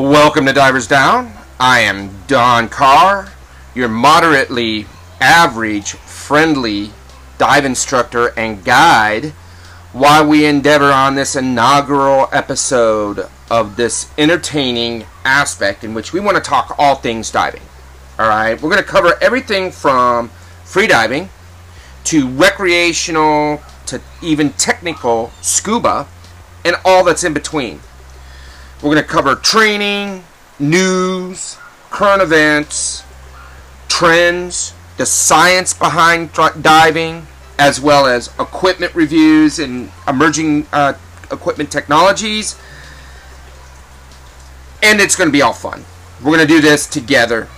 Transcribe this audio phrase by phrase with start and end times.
[0.00, 1.30] Welcome to Divers Down.
[1.60, 3.30] I am Don Carr,
[3.74, 4.86] your moderately
[5.20, 6.92] average, friendly
[7.36, 9.26] dive instructor and guide
[9.92, 16.38] while we endeavor on this inaugural episode of this entertaining aspect in which we want
[16.38, 17.62] to talk all things diving.
[18.18, 20.30] Alright, we're going to cover everything from
[20.64, 21.28] free diving
[22.04, 26.08] to recreational to even technical scuba
[26.64, 27.80] and all that's in between.
[28.82, 30.24] We're going to cover training,
[30.58, 31.58] news,
[31.90, 33.04] current events,
[33.88, 36.30] trends, the science behind
[36.62, 37.26] diving,
[37.58, 40.94] as well as equipment reviews and emerging uh,
[41.30, 42.58] equipment technologies.
[44.82, 45.84] And it's going to be all fun.
[46.20, 47.48] We're going to do this together,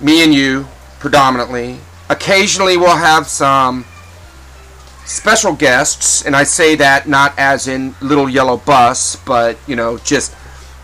[0.00, 0.68] me and you,
[1.00, 1.78] predominantly.
[2.08, 3.84] Occasionally, we'll have some
[5.06, 9.98] special guests, and I say that not as in Little Yellow Bus, but you know,
[9.98, 10.36] just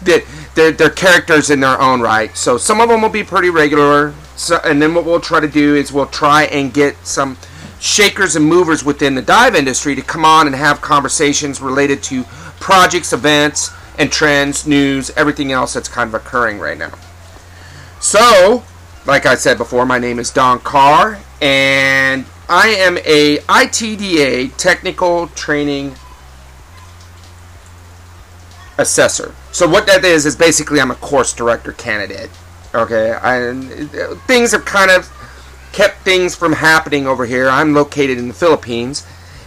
[0.03, 2.37] they're, they're characters in their own right.
[2.37, 4.15] So some of them will be pretty regular.
[4.37, 7.37] So, and then what we'll try to do is we'll try and get some
[7.81, 12.25] shakers and movers within the dive industry to come on and have conversations related to
[12.61, 16.93] projects, events, and trends, news, everything else that's kind of occurring right now.
[18.01, 18.63] So,
[19.07, 25.29] like I said before, my name is Don Carr, and I am a ITDA technical
[25.29, 25.95] training
[28.79, 29.35] assessor.
[29.53, 32.31] So what that is is basically I'm a course director candidate.
[32.75, 35.11] Okay, I, uh, things have kind of
[35.73, 37.49] kept things from happening over here.
[37.49, 39.07] I'm located in the Philippines,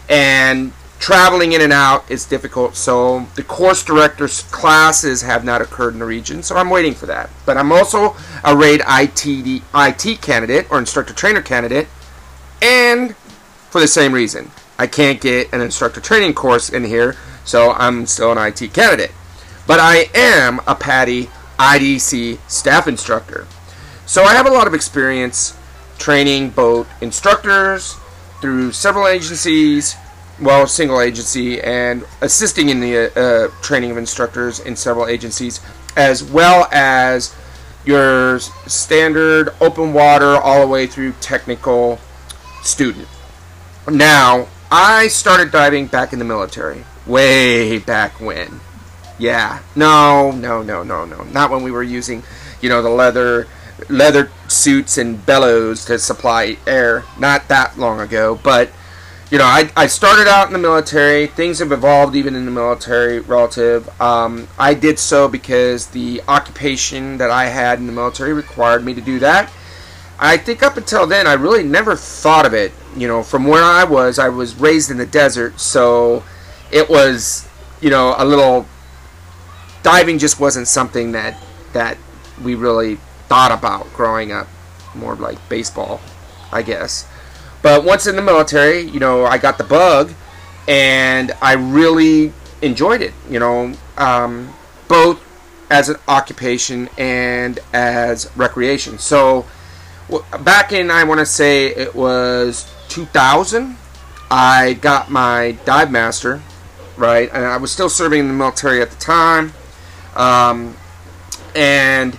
[0.09, 2.75] and traveling in and out is difficult.
[2.75, 7.05] So the course director's classes have not occurred in the region, so I'm waiting for
[7.07, 7.29] that.
[7.45, 11.87] But I'm also a RAID IT, IT candidate or instructor trainer candidate,
[12.61, 13.15] and
[13.69, 14.51] for the same reason.
[14.77, 19.11] I can't get an instructor training course in here, so I'm still an IT candidate
[19.67, 21.29] but I am a PADI
[21.59, 23.47] IDC staff instructor.
[24.05, 25.55] So I have a lot of experience
[25.97, 27.95] training both instructors
[28.41, 29.95] through several agencies,
[30.41, 35.61] well, single agency, and assisting in the uh, training of instructors in several agencies,
[35.95, 37.35] as well as
[37.85, 41.99] your standard open water all the way through technical
[42.63, 43.07] student.
[43.87, 48.59] Now, I started diving back in the military, way back when.
[49.21, 49.59] Yeah.
[49.75, 51.23] No, no, no, no, no.
[51.25, 52.23] Not when we were using,
[52.59, 53.47] you know, the leather
[53.87, 57.03] leather suits and bellows to supply air.
[57.19, 58.71] Not that long ago, but
[59.29, 61.27] you know, I, I started out in the military.
[61.27, 63.87] Things have evolved even in the military relative.
[64.01, 68.95] Um, I did so because the occupation that I had in the military required me
[68.95, 69.53] to do that.
[70.17, 72.71] I think up until then, I really never thought of it.
[72.97, 76.23] You know, from where I was, I was raised in the desert, so
[76.71, 77.47] it was,
[77.81, 78.65] you know, a little
[79.83, 81.41] diving just wasn't something that
[81.73, 81.97] that
[82.43, 82.97] we really
[83.27, 84.47] thought about growing up.
[84.95, 86.01] More like baseball,
[86.51, 87.07] I guess.
[87.61, 90.11] But once in the military, you know, I got the bug,
[90.67, 93.13] and I really enjoyed it.
[93.29, 94.53] You know, um,
[94.87, 95.23] both
[95.69, 98.99] as an occupation and as recreation.
[98.99, 99.45] So
[100.41, 103.77] back in, I want to say it was 2000.
[104.29, 106.41] I got my dive master,
[106.97, 109.53] right, and I was still serving in the military at the time
[110.15, 110.75] um,
[111.55, 112.17] and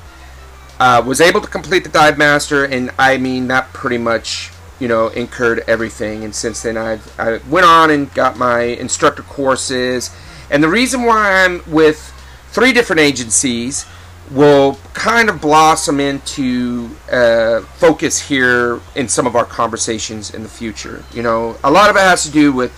[0.78, 2.64] uh, was able to complete the dive master.
[2.64, 6.24] And I mean, that pretty much you know incurred everything.
[6.24, 10.10] And since then, I've I went on and got my instructor courses.
[10.50, 12.12] And the reason why I'm with
[12.50, 13.86] three different agencies
[14.30, 20.48] will kind of blossom into uh, focus here in some of our conversations in the
[20.48, 21.04] future.
[21.12, 22.72] You know, a lot of it has to do with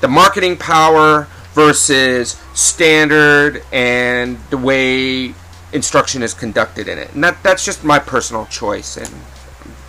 [0.00, 5.34] the marketing power versus standard and the way
[5.72, 7.14] instruction is conducted in it.
[7.14, 8.98] And that, that's just my personal choice.
[8.98, 9.08] And,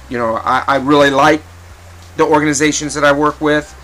[0.09, 1.41] you know, I, I really like
[2.15, 3.75] the organizations that I work with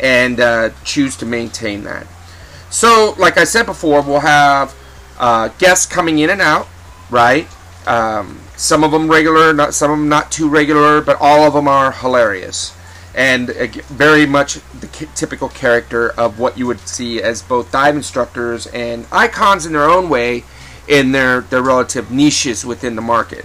[0.00, 2.06] and uh, choose to maintain that.
[2.70, 4.74] So, like I said before, we'll have
[5.18, 6.66] uh, guests coming in and out,
[7.10, 7.46] right?
[7.86, 11.52] Um, some of them regular, not, some of them not too regular, but all of
[11.52, 12.74] them are hilarious
[13.14, 18.66] and very much the typical character of what you would see as both dive instructors
[18.68, 20.44] and icons in their own way
[20.88, 23.44] in their, their relative niches within the market.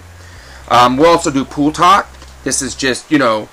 [0.68, 2.08] Um, we'll also do pool talk.
[2.42, 3.48] This is just, you know,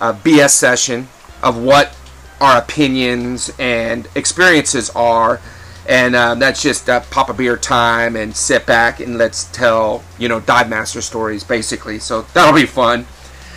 [0.00, 1.08] a BS session
[1.42, 1.96] of what
[2.40, 5.40] our opinions and experiences are.
[5.88, 10.02] And uh, that's just uh, pop a beer time and sit back and let's tell,
[10.18, 11.98] you know, dive master stories, basically.
[11.98, 13.06] So that'll be fun.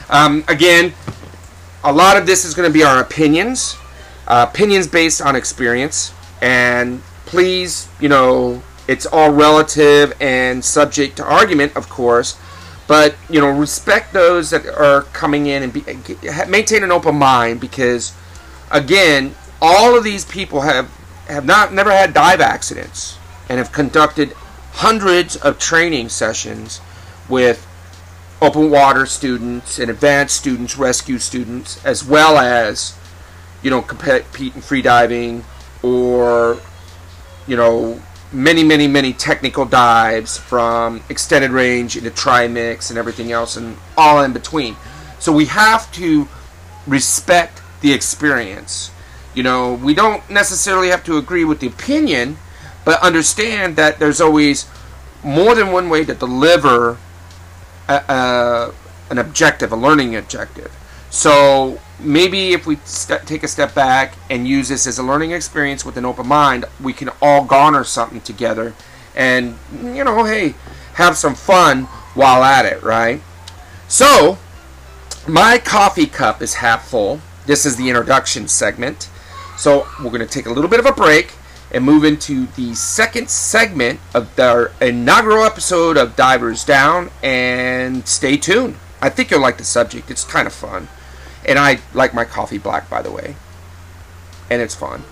[0.09, 0.93] Um, again,
[1.83, 3.77] a lot of this is going to be our opinions,
[4.27, 6.13] uh, opinions based on experience.
[6.41, 12.39] And please, you know, it's all relative and subject to argument, of course.
[12.87, 15.83] But you know, respect those that are coming in and be,
[16.47, 18.13] maintain an open mind because,
[18.71, 20.89] again, all of these people have
[21.27, 24.33] have not never had dive accidents and have conducted
[24.73, 26.81] hundreds of training sessions
[27.29, 27.67] with
[28.41, 32.97] open water students and advanced students, rescue students, as well as
[33.61, 35.43] you know compete in free diving
[35.83, 36.59] or
[37.47, 38.01] you know
[38.31, 44.21] many, many, many technical dives from extended range into trimix and everything else and all
[44.23, 44.75] in between.
[45.19, 46.27] So we have to
[46.87, 48.91] respect the experience.
[49.33, 52.37] You know, we don't necessarily have to agree with the opinion,
[52.85, 54.67] but understand that there's always
[55.23, 56.97] more than one way to deliver
[57.93, 58.73] a,
[59.09, 60.75] an objective, a learning objective.
[61.09, 62.77] So maybe if we
[63.25, 66.65] take a step back and use this as a learning experience with an open mind,
[66.81, 68.73] we can all garner something together
[69.15, 70.53] and, you know, hey,
[70.93, 73.21] have some fun while at it, right?
[73.87, 74.37] So,
[75.27, 77.21] my coffee cup is half full.
[77.45, 79.09] This is the introduction segment.
[79.57, 81.33] So, we're going to take a little bit of a break
[81.71, 88.37] and move into the second segment of our inaugural episode of Divers Down and stay
[88.37, 88.75] tuned.
[89.01, 90.09] I think you'll like the subject.
[90.09, 90.87] It's kind of fun.
[91.45, 93.35] And I like my coffee black, by the way.
[94.49, 95.03] And it's fun.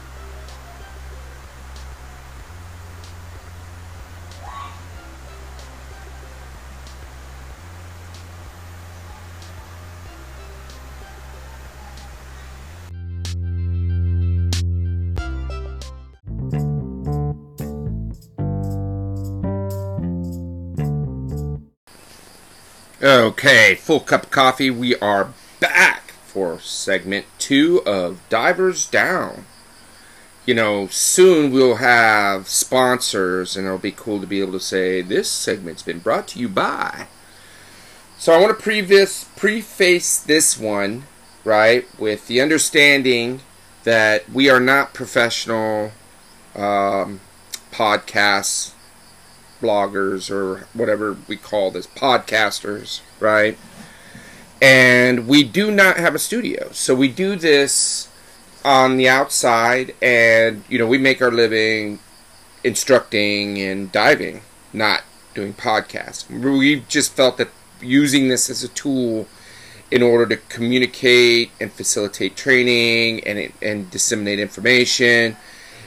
[23.07, 24.69] Okay, full cup of coffee.
[24.69, 25.31] We are
[25.61, 29.45] back for segment two of Divers Down.
[30.45, 35.01] You know, soon we'll have sponsors, and it'll be cool to be able to say
[35.01, 37.07] this segment's been brought to you by.
[38.17, 41.03] So I want to preface preface this one,
[41.45, 43.39] right, with the understanding
[43.85, 45.93] that we are not professional
[46.57, 47.21] um,
[47.71, 48.73] podcasts,
[49.61, 53.57] bloggers, or whatever we call this, podcasters, right?
[54.61, 56.71] and we do not have a studio.
[56.71, 58.09] So we do this
[58.65, 61.99] on the outside, and you know we make our living
[62.63, 64.41] instructing and diving,
[64.73, 66.27] not doing podcasts.
[66.29, 67.49] We just felt that
[67.81, 69.27] using this as a tool
[69.91, 75.37] in order to communicate and facilitate training and and disseminate information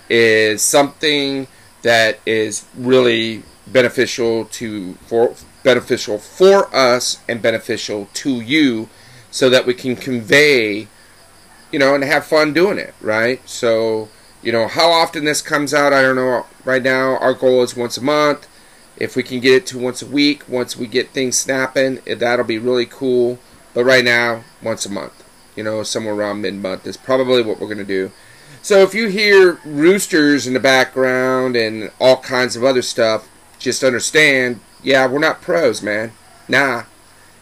[0.08, 1.46] is something
[1.82, 8.88] that is really beneficial to for beneficial for us and beneficial to you
[9.30, 10.88] so that we can convey
[11.70, 13.46] you know and have fun doing it right?
[13.48, 14.08] So
[14.42, 16.46] you know how often this comes out i don't know.
[16.64, 18.46] Right now our goal is once a month.
[18.96, 22.14] If we can get it to once a week once we get things snapping eh,
[22.14, 23.38] that'll be really cool.
[23.74, 25.24] But right now once a month.
[25.56, 28.10] You know somewhere around mid-month is probably what we're going to do.
[28.62, 33.26] So if you hear roosters in the background and all kinds of other stuff
[33.60, 36.12] just understand yeah, we're not pros, man.
[36.48, 36.84] Nah.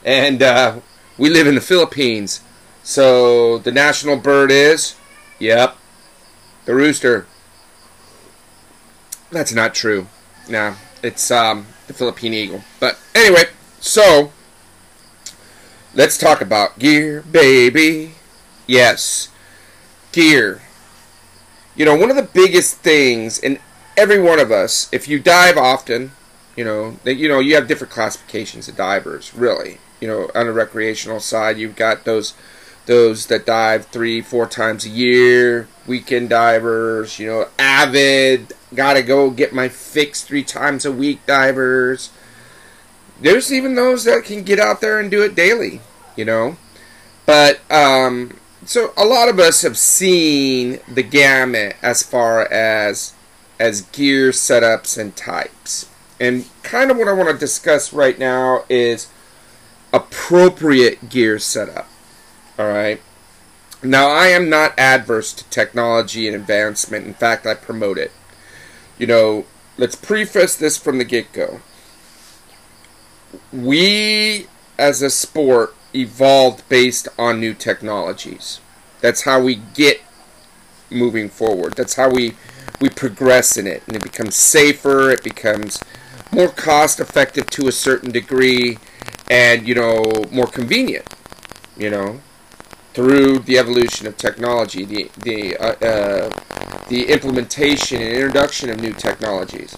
[0.04, 0.80] And uh,
[1.16, 2.40] we live in the Philippines.
[2.82, 4.94] So the national bird is,
[5.38, 5.76] yep,
[6.64, 7.26] the rooster.
[9.30, 10.06] That's not true.
[10.48, 12.62] Nah, it's um, the Philippine eagle.
[12.80, 13.44] But anyway,
[13.78, 14.32] so
[15.94, 18.12] let's talk about gear, baby.
[18.66, 19.28] Yes,
[20.12, 20.62] gear.
[21.76, 23.58] You know, one of the biggest things in
[23.98, 26.12] every one of us, if you dive often,
[26.56, 29.34] you know, that you know you have different classifications of divers.
[29.34, 32.34] Really, you know, on the recreational side, you've got those
[32.86, 37.18] those that dive three, four times a year, weekend divers.
[37.18, 42.10] You know, avid, gotta go get my fix three times a week divers.
[43.20, 45.80] There's even those that can get out there and do it daily.
[46.16, 46.56] You know,
[47.26, 53.12] but um, so a lot of us have seen the gamut as far as
[53.58, 55.88] as gear setups and types.
[56.20, 59.08] And kind of what I want to discuss right now is
[59.92, 61.88] appropriate gear setup.
[62.58, 63.00] All right.
[63.82, 67.06] Now, I am not adverse to technology and advancement.
[67.06, 68.10] In fact, I promote it.
[68.98, 69.46] You know,
[69.76, 71.60] let's preface this from the get go.
[73.52, 78.60] We, as a sport, evolved based on new technologies.
[79.00, 80.00] That's how we get
[80.90, 81.74] moving forward.
[81.74, 82.34] That's how we
[82.80, 85.10] we progress in it, and it becomes safer.
[85.10, 85.82] It becomes
[86.32, 88.78] more cost effective to a certain degree
[89.30, 91.14] and you know more convenient
[91.76, 92.20] you know
[92.94, 96.30] through the evolution of technology the the uh, uh,
[96.88, 99.76] the implementation and introduction of new technologies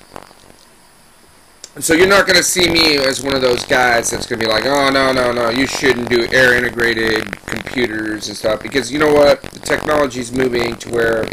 [1.79, 4.47] So you're not going to see me as one of those guys that's going to
[4.47, 8.91] be like, oh no no no, you shouldn't do air integrated computers and stuff because
[8.91, 11.29] you know what, the technology is moving to where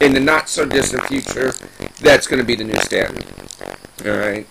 [0.00, 1.52] in the not so distant future,
[2.00, 3.24] that's going to be the new standard.
[4.06, 4.46] All right,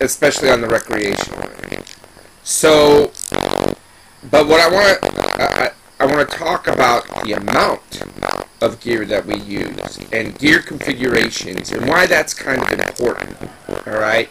[0.00, 1.50] especially on the recreational.
[2.44, 3.12] So,
[4.30, 4.98] but what I want,
[5.40, 8.02] I, I want to talk about the amount
[8.60, 13.36] of gear that we use and gear configurations and why that's kind of important.
[13.86, 14.28] All right.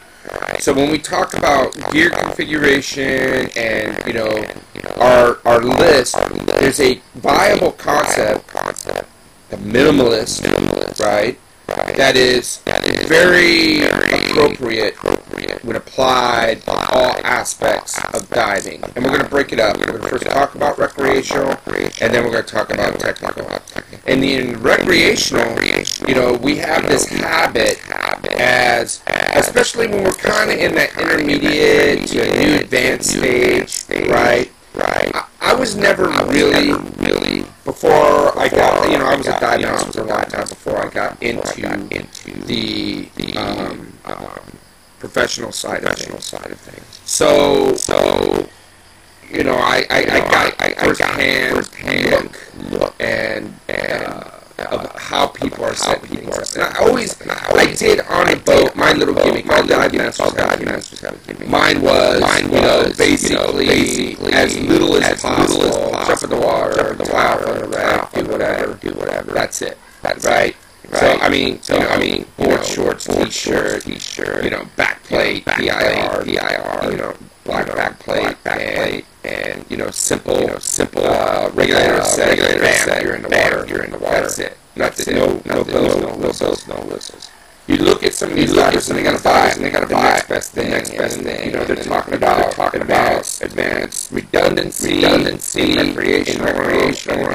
[0.60, 4.43] So when we talk about gear configuration and you know
[4.98, 6.15] our our list,
[6.46, 8.48] there's a viable concept,
[9.50, 10.43] the minimalist,
[11.00, 11.39] right?
[11.67, 12.62] That is
[13.07, 14.96] very appropriate
[15.63, 18.84] when applied to all aspects of diving.
[18.96, 19.77] And we're going to break it up.
[19.77, 21.58] We're going to first talk about recreational,
[22.01, 23.48] and then we're going to talk about technical.
[24.06, 25.62] And in recreational,
[26.08, 27.80] you know, we have this habit
[28.39, 29.01] as,
[29.34, 34.51] especially when we're kind of in that intermediate to new advanced stage, right?
[34.74, 35.12] Right.
[35.42, 40.06] I, was never really, really before I got, you know, I was a for a
[40.06, 41.62] long time before I got into
[42.46, 43.98] the the um,
[45.00, 47.01] professional side professional side of things.
[47.06, 48.48] So so
[49.30, 52.38] you know, I I, I got I, first hand first hand
[52.72, 54.04] look and and.
[54.04, 56.51] Uh, of how people are setting things up.
[56.54, 60.34] And I always, I did on a boat, my little gimmick, my little dive master's
[60.34, 61.48] dive master's gimmick.
[61.48, 66.92] Mine was, mine was, basically, basically as little as possible, jump in the water, jump
[66.92, 69.32] in the water, on the raft, do whatever, do whatever.
[69.32, 69.77] That's it.
[70.01, 70.56] That's right.
[71.01, 71.20] Right.
[71.20, 76.24] So I mean, so I mean, board shorts, t-shirt, t-shirt, you know, back plate, DIR,
[76.25, 77.13] DIR, you know,
[77.44, 82.04] black back plate, back plate, and you know, simple, you know, simple uh, regulator uh,
[82.04, 84.22] set, regulator bam, set, you're in the water, you're in the water.
[84.22, 84.58] That's it.
[84.75, 85.16] That's it.
[85.16, 87.26] No, no bells, no whistles, no whistles.
[87.67, 90.01] You look at some of these doctors and they gotta buy and they gotta buy
[90.01, 91.45] the next best thing, next best thing.
[91.45, 97.25] You know, they're talking about they're talking about advanced redundancy, redundancy, recreation, recreational,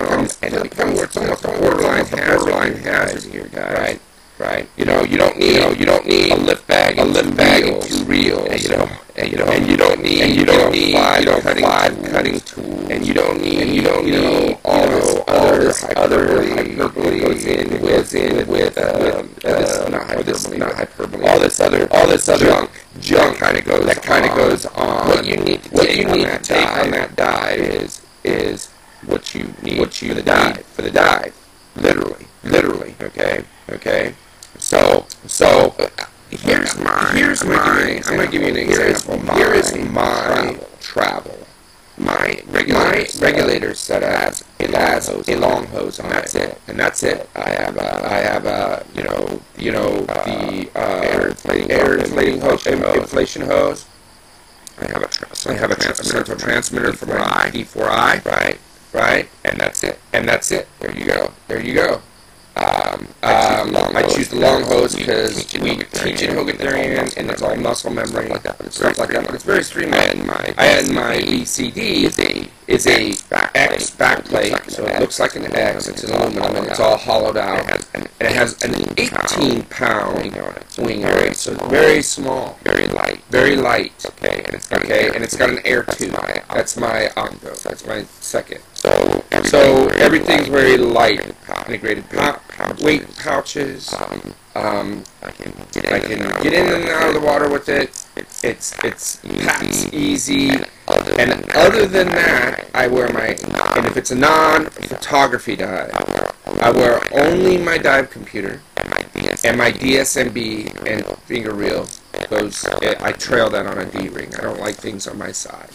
[0.43, 3.79] and it becomes it's almost a borderline hazard, hazard here, guys.
[3.79, 4.01] Right
[4.43, 4.69] right?
[4.77, 7.37] You know, you don't need, you, know, you don't need a lift bag, a lift
[7.37, 10.35] bag and two reels, and you know, and you know, and you don't need, and
[10.35, 13.83] you don't need, you don't cutting, five cutting tools, and you don't need, and you
[13.83, 18.79] don't you know, need all this other, this other hyperbole goes in, with in with,
[18.79, 23.59] uh, uh, not hyperbole, not hyperbole, all this other, all this other junk, junk kind
[23.59, 25.09] of goes, that kind of goes on.
[25.09, 28.69] What you need, what you need to take on that dive is, is
[29.07, 31.35] what you need, what you for the dive, for the dive,
[31.77, 34.15] literally, literally, okay, okay.
[34.59, 35.75] So, so
[36.41, 39.19] here's my, here's my, I'm going to give you an example.
[39.35, 41.39] Here is my travel.
[41.99, 46.59] My, regulator, my regulator set as it has a long hose on that's it.
[46.67, 47.29] and that's it.
[47.37, 51.99] I have a, I have a, you know, you know, the uh, air inflating, air
[51.99, 53.87] inflating hose, inflation hose.
[54.81, 58.59] I have a, I have a, a central transmitter for my D4i, right,
[58.93, 60.67] right, and that's it, and that's it.
[60.81, 62.01] There you go, there you go.
[62.55, 67.57] Um, um, I choose the long hose because we teach in Hogarthian and it's all
[67.57, 70.31] muscle memory like that, but it's stuff like that, but it's very streamlined.
[70.59, 73.11] I had my BCD is a is a
[73.55, 75.89] X backplate, so it looks like an X.
[75.89, 80.17] It's an aluminum and it's all hollowed out, and it has an 18 pound
[80.79, 83.93] wing on it, so it's very small, very light, very light.
[84.07, 86.13] Okay, and it's got okay, and it's got an air tube.
[86.49, 87.55] That's my Octo.
[87.55, 88.61] That's my second.
[88.75, 91.35] So so everything's very light,
[91.67, 92.09] integrated
[92.81, 93.93] weight pouches.
[94.55, 97.91] Um, I can get in, and, out of the water with it.
[98.43, 100.51] It's it's packs easy.
[100.51, 105.93] And other, and other than that, I wear my and if it's a non-photography dive,
[106.61, 108.61] I wear only my dive computer
[109.45, 111.87] and my DSMB and finger reel
[112.29, 112.65] goes.
[112.67, 114.35] I trail that on a D ring.
[114.37, 115.71] I don't like things on my side.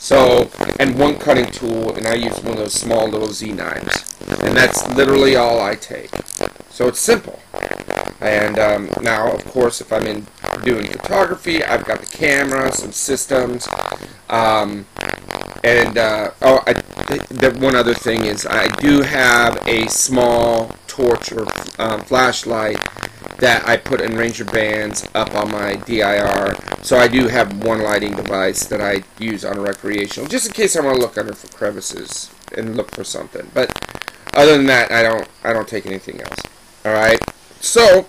[0.00, 4.16] So, and one cutting tool, and I use one of those small little Z knives.
[4.42, 6.10] And that's literally all I take.
[6.70, 7.38] So it's simple.
[8.20, 10.26] And um, now, of course, if I'm in
[10.64, 13.68] doing photography, I've got the camera, some systems,
[14.30, 14.86] um,
[15.62, 21.32] and uh, oh, I, the, one other thing is I do have a small torch
[21.32, 21.46] or
[21.78, 22.78] um, flashlight
[23.38, 26.54] that I put in Ranger bands up on my DIR.
[26.82, 30.52] So I do have one lighting device that I use on a recreational, just in
[30.52, 33.50] case I want to look under for crevices and look for something.
[33.54, 33.70] But
[34.34, 36.40] other than that, I don't I don't take anything else.
[36.84, 37.20] All right.
[37.60, 38.06] So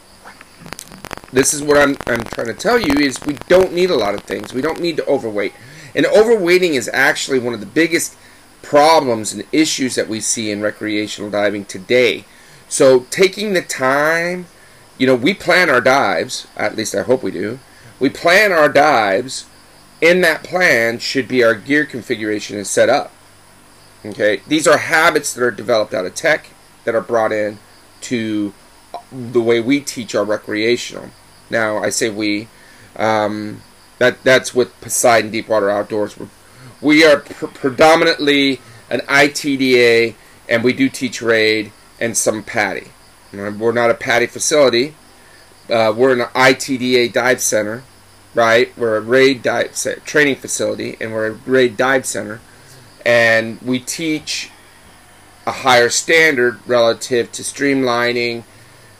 [1.32, 4.14] this is what I'm I'm trying to tell you is we don't need a lot
[4.14, 4.54] of things.
[4.54, 5.54] We don't need to overweight.
[5.94, 8.16] And overweighting is actually one of the biggest
[8.62, 12.26] problems and issues that we see in recreational diving today.
[12.70, 14.46] So taking the time
[15.02, 17.58] you know, we plan our dives, at least I hope we do,
[18.00, 19.48] we plan our dives.
[20.00, 23.12] In that plan should be our gear configuration and set up.
[24.06, 26.52] Okay, these are habits that are developed out of tech
[26.84, 27.58] that are brought in
[28.02, 28.54] to
[29.12, 31.10] the way we teach our recreational.
[31.50, 32.48] Now, I say we.
[32.96, 33.64] Um,
[33.98, 36.16] that that's with Poseidon Deepwater Outdoors.
[36.20, 36.28] We're,
[36.80, 40.14] we are pr- predominantly an ITDA,
[40.48, 42.90] and we do teach RAID and some PADI.
[43.32, 44.96] We're not a PADI facility.
[45.70, 47.84] Uh, we're an ITDA dive center,
[48.34, 48.76] right?
[48.78, 49.74] We're a RAID dive
[50.06, 52.42] training facility, and we're a RAID dive center,
[53.06, 54.50] and we teach
[55.48, 58.44] a higher standard relative to streamlining,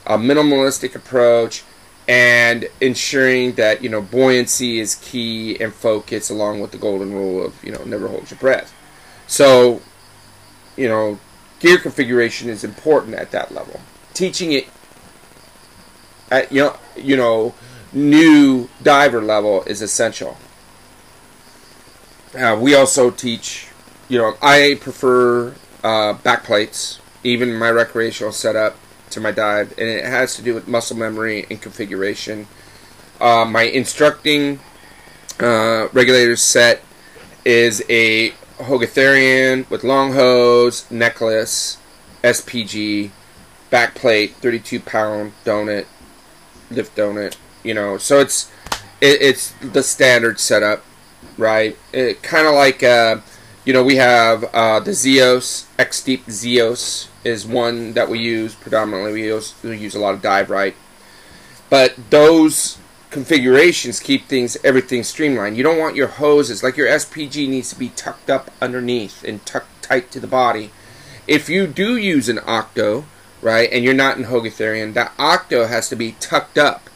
[0.06, 1.64] a minimalistic approach,
[2.08, 7.46] and ensuring that you know buoyancy is key and focus along with the golden rule
[7.46, 8.74] of you know never hold your breath
[9.28, 9.82] so
[10.76, 11.20] you know
[11.60, 13.80] gear configuration is important at that level
[14.14, 14.68] teaching it
[16.32, 17.54] at you know, you know
[17.94, 20.38] new diver level is essential
[22.38, 23.68] uh, we also teach
[24.08, 25.54] you know i prefer
[25.84, 28.76] uh, back plates even my recreational setup
[29.12, 32.48] to my dive, and it has to do with muscle memory and configuration.
[33.20, 34.60] Uh, my instructing
[35.40, 36.82] uh, regulator set
[37.46, 41.78] is a Hogarthian with long hose, necklace,
[42.24, 43.12] SPG,
[43.72, 45.88] back plate, 32 pound donut,
[46.70, 47.36] lift donut.
[47.64, 48.52] You know, so it's
[49.02, 50.86] it, it's the standard setup,
[51.38, 51.76] right?
[51.92, 53.22] It kind of like uh,
[53.66, 58.54] you know we have uh, the Zeos X Deep Zeos is one that we use
[58.54, 59.14] predominantly.
[59.14, 60.76] We use, we use a lot of Dive Rite,
[61.70, 62.78] but those
[63.12, 65.58] configurations keep things everything streamlined.
[65.58, 69.46] You don't want your hoses like your SPG needs to be tucked up underneath and
[69.46, 70.72] tucked tight to the body.
[71.28, 73.06] If you do use an octo,
[73.42, 76.90] right, and you're not in Hogarthian, that octo has to be tucked up,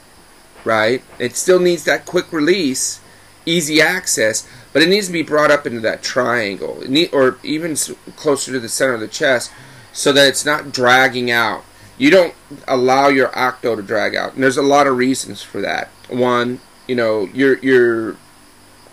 [0.64, 1.04] right?
[1.20, 3.00] It still needs that quick release,
[3.46, 7.76] easy access, but it needs to be brought up into that triangle, need, or even
[8.16, 9.52] closer to the center of the chest,
[9.94, 11.64] so that it's not dragging out.
[11.98, 12.34] You don't
[12.68, 15.88] allow your octo to drag out, and there's a lot of reasons for that.
[16.10, 18.18] One, you know, you're you're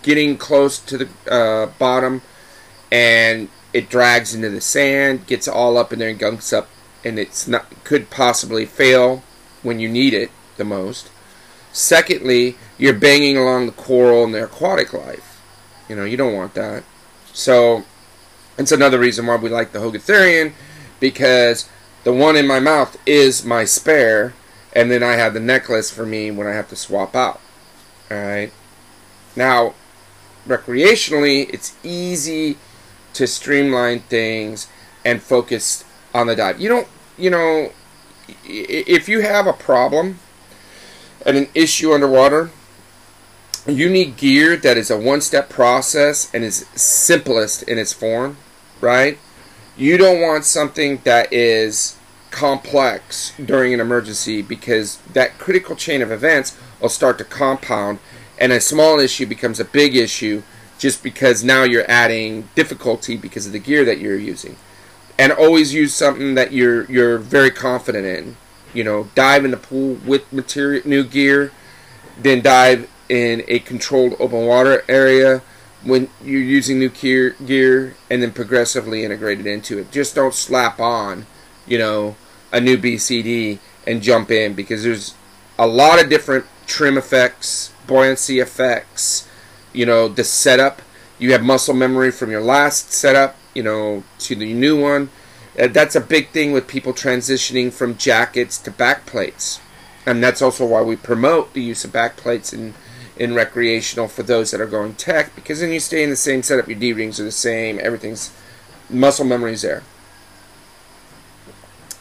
[0.03, 2.23] getting close to the uh, bottom,
[2.91, 6.69] and it drags into the sand, gets all up in there and gunks up,
[7.05, 9.23] and it's not could possibly fail
[9.63, 11.11] when you need it the most.
[11.73, 15.41] Secondly, you're banging along the coral and the aquatic life.
[15.89, 16.85] You know, you don't want that.
[17.33, 17.85] So,
[18.59, 20.53] it's another reason why we like the Hogarthian
[21.01, 21.69] because
[22.05, 24.35] the one in my mouth is my spare,
[24.73, 27.41] and then I have the necklace for me when I have to swap out.
[28.11, 28.53] Alright?
[29.35, 29.75] Now,
[30.47, 32.59] recreationally, it's easy
[33.15, 34.69] to streamline things
[35.05, 36.61] and focus on the dive.
[36.61, 37.73] You don't, you know,
[38.45, 40.19] if you have a problem
[41.25, 42.51] and an issue underwater,
[43.67, 48.37] you need gear that is a one step process and is simplest in its form,
[48.81, 49.19] right?
[49.77, 51.97] You don't want something that is
[52.31, 57.99] complex during an emergency because that critical chain of events will start to compound
[58.39, 60.43] and a small issue becomes a big issue
[60.79, 64.57] just because now you're adding difficulty because of the gear that you're using.
[65.19, 68.37] And always use something that you're you're very confident in.
[68.75, 71.53] You know, dive in the pool with material new gear,
[72.19, 75.43] then dive in a controlled open water area
[75.85, 79.91] when you're using new gear, gear and then progressively integrate it into it.
[79.91, 81.27] Just don't slap on,
[81.67, 82.17] you know,
[82.53, 85.15] a new BCD and jump in because there's
[85.59, 89.29] a lot of different trim effects, buoyancy effects,
[89.73, 90.83] you know, the setup.
[91.23, 95.09] You have muscle memory from your last setup, you know, to the new one.
[95.57, 99.61] Uh, that's a big thing with people transitioning from jackets to backplates.
[100.05, 102.75] And that's also why we promote the use of backplates and
[103.17, 106.43] in recreational for those that are going tech because then you stay in the same
[106.43, 106.67] setup.
[106.67, 107.79] Your D rings are the same.
[107.81, 108.33] Everything's
[108.91, 109.85] muscle memory's there.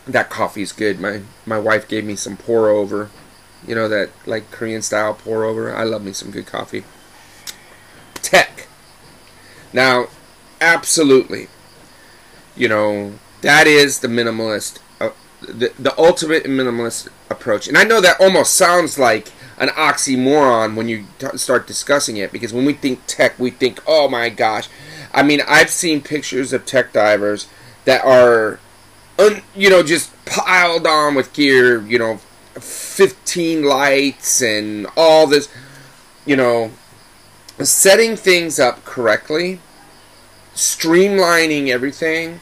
[0.08, 1.00] That coffee's good.
[1.00, 3.12] My my wife gave me some pour over.
[3.68, 5.76] You know that like Korean style pour over.
[5.76, 6.86] I love me some good coffee.
[8.16, 8.68] Tech.
[9.74, 10.08] Now,
[10.60, 11.48] absolutely.
[12.56, 17.68] You know that is the minimalist, uh, the the ultimate minimalist approach.
[17.68, 22.32] And I know that almost sounds like an oxymoron when you t- start discussing it
[22.32, 24.68] because when we think tech, we think, oh my gosh.
[25.14, 27.48] I mean, I've seen pictures of tech divers
[27.86, 28.60] that are,
[29.20, 32.18] un- you know, just piled on with gear, you know,
[32.56, 35.48] 15 lights and all this,
[36.26, 36.72] you know,
[37.66, 39.60] setting things up correctly,
[40.54, 42.40] streamlining everything,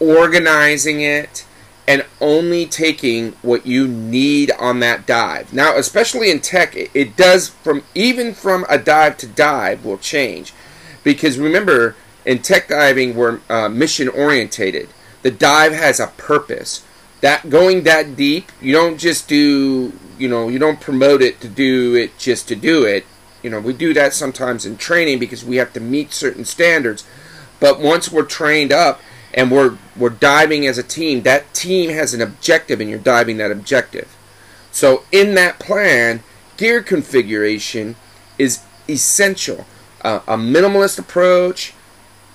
[0.00, 1.46] organizing it,
[1.88, 5.52] and only taking what you need on that dive.
[5.52, 10.52] Now, especially in tech, it does from even from a dive to dive will change
[11.04, 14.88] because remember in tech diving we're uh, mission orientated.
[15.22, 16.84] The dive has a purpose.
[17.20, 21.48] That going that deep, you don't just do you know you don't promote it to
[21.48, 23.06] do it just to do it.
[23.46, 27.06] You know we do that sometimes in training because we have to meet certain standards.
[27.60, 29.00] But once we're trained up
[29.32, 33.36] and we're we're diving as a team, that team has an objective and you're diving
[33.36, 34.16] that objective.
[34.72, 36.24] So in that plan,
[36.56, 37.94] gear configuration
[38.36, 39.64] is essential.
[40.00, 41.72] Uh, a minimalist approach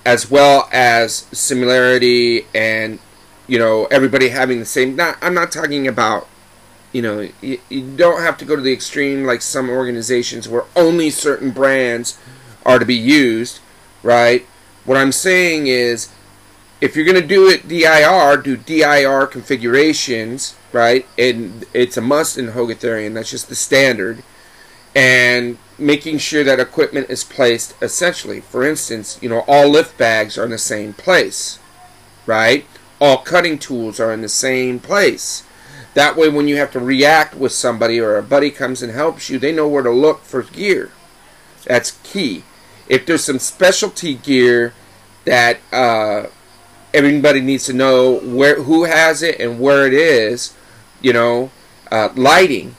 [0.06, 3.00] as well as similarity and
[3.46, 6.26] you know everybody having the same not I'm not talking about
[6.92, 10.64] you know you, you don't have to go to the extreme like some organizations where
[10.76, 12.18] only certain brands
[12.64, 13.60] are to be used,
[14.02, 14.46] right?
[14.84, 16.08] What I'm saying is
[16.80, 21.06] if you're going to do it DIR, do DIR configurations, right?
[21.16, 23.14] And it's a must in Hogarthian.
[23.14, 24.24] That's just the standard.
[24.94, 28.40] And making sure that equipment is placed essentially.
[28.40, 31.60] For instance, you know, all lift bags are in the same place,
[32.26, 32.66] right?
[33.00, 35.44] All cutting tools are in the same place.
[35.94, 39.28] That way, when you have to react with somebody or a buddy comes and helps
[39.28, 40.90] you, they know where to look for gear.
[41.64, 42.44] That's key.
[42.88, 44.74] If there's some specialty gear
[45.24, 46.26] that uh,
[46.94, 50.54] everybody needs to know where who has it and where it is.
[51.00, 51.50] You know,
[51.90, 52.76] uh, lighting,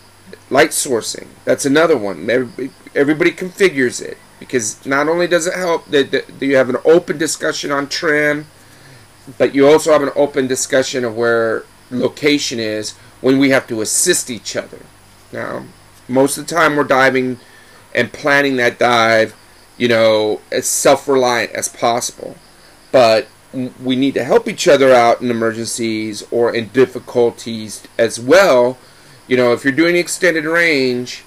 [0.50, 1.28] light sourcing.
[1.44, 2.30] That's another one.
[2.30, 6.78] Everybody, everybody configures it because not only does it help that, that you have an
[6.86, 8.46] open discussion on trim,
[9.38, 12.92] but you also have an open discussion of where location is
[13.22, 14.80] when we have to assist each other.
[15.32, 15.66] Now,
[16.08, 17.40] most of the time we're diving
[17.96, 19.36] and planning that dive,
[19.78, 22.38] you know, as self-reliant as possible.
[22.92, 23.28] But
[23.82, 28.78] we need to help each other out in emergencies or in difficulties as well.
[29.28, 31.24] You know, if you're doing extended range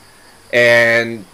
[0.53, 1.25] and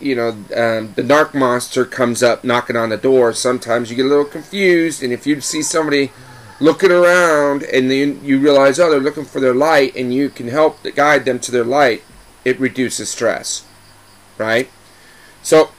[0.00, 4.06] you know um, the narc monster comes up knocking on the door, sometimes you get
[4.06, 6.10] a little confused, and if you see somebody
[6.60, 10.48] looking around and then you realize oh they're looking for their light and you can
[10.48, 12.02] help guide them to their light,
[12.44, 13.64] it reduces stress,
[14.38, 14.68] right?
[15.42, 15.70] So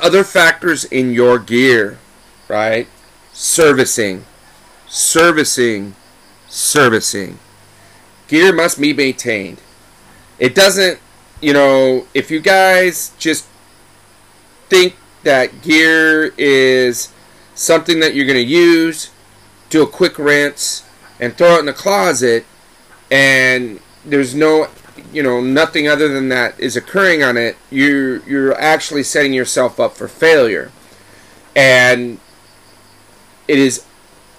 [0.00, 1.98] other factors in your gear,
[2.48, 2.88] right?
[3.38, 4.24] servicing,
[4.88, 5.94] servicing,
[6.48, 7.38] servicing.
[8.26, 9.60] Gear must be maintained.
[10.40, 10.98] It doesn't,
[11.40, 13.46] you know, if you guys just
[14.68, 17.12] think that gear is
[17.54, 19.10] something that you're going to use,
[19.70, 20.84] do a quick rinse,
[21.20, 22.44] and throw it in the closet,
[23.10, 24.68] and there's no,
[25.12, 29.80] you know, nothing other than that is occurring on it, you're, you're actually setting yourself
[29.80, 30.70] up for failure.
[31.56, 32.20] And
[33.48, 33.84] it is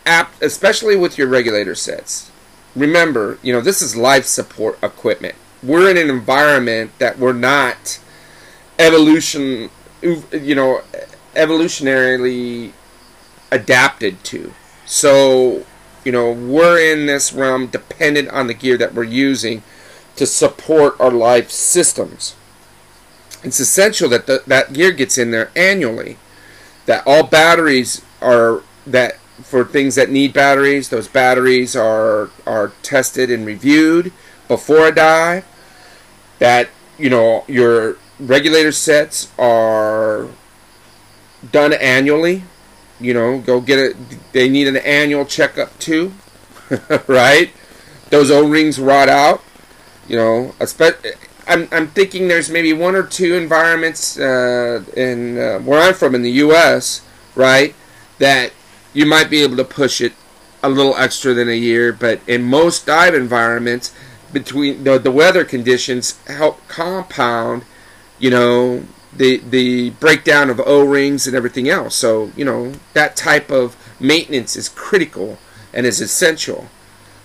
[0.06, 2.32] apt, especially with your regulator sets.
[2.76, 5.36] Remember, you know, this is life support equipment.
[5.62, 8.00] We're in an environment that we're not
[8.78, 9.70] evolution,
[10.02, 10.82] you know,
[11.36, 12.72] evolutionarily
[13.52, 14.54] adapted to.
[14.90, 15.68] So,
[16.04, 19.62] you know, we're in this realm dependent on the gear that we're using
[20.16, 22.36] to support our life systems.
[23.44, 26.18] It's essential that the, that gear gets in there annually,
[26.88, 33.30] that all batteries are that for things that need batteries, those batteries are are tested
[33.30, 34.12] and reviewed
[34.48, 35.46] before a dive.
[36.40, 40.30] That you know your regulator sets are
[41.52, 42.44] done annually.
[43.00, 43.96] You know, go get it.
[44.34, 46.14] They need an annual checkup too,
[47.08, 47.52] right?
[48.10, 49.44] Those O-rings rot out.
[50.08, 50.56] You know,
[51.48, 56.16] I'm I'm thinking there's maybe one or two environments uh, in uh, where I'm from
[56.16, 57.06] in the U.S.
[57.36, 57.76] Right
[58.20, 58.52] that
[58.94, 60.14] you might be able to push it
[60.62, 63.94] a little extra than a year, but in most dive environments,
[64.32, 67.64] between the, the weather conditions help compound,
[68.20, 71.96] you know, the the breakdown of O-rings and everything else.
[71.96, 75.38] So you know that type of maintenance is critical
[75.74, 76.68] and is essential.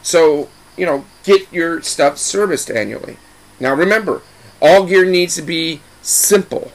[0.02, 3.18] So you know, get your stuff serviced annually.
[3.60, 4.22] Now remember,
[4.60, 6.72] all gear needs to be simple.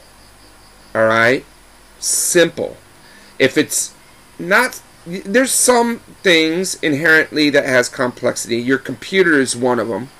[0.94, 1.44] All right,
[1.98, 2.76] simple.
[3.38, 3.94] If it's
[4.38, 8.56] not there's some things inherently that has complexity.
[8.56, 10.10] Your computer is one of them,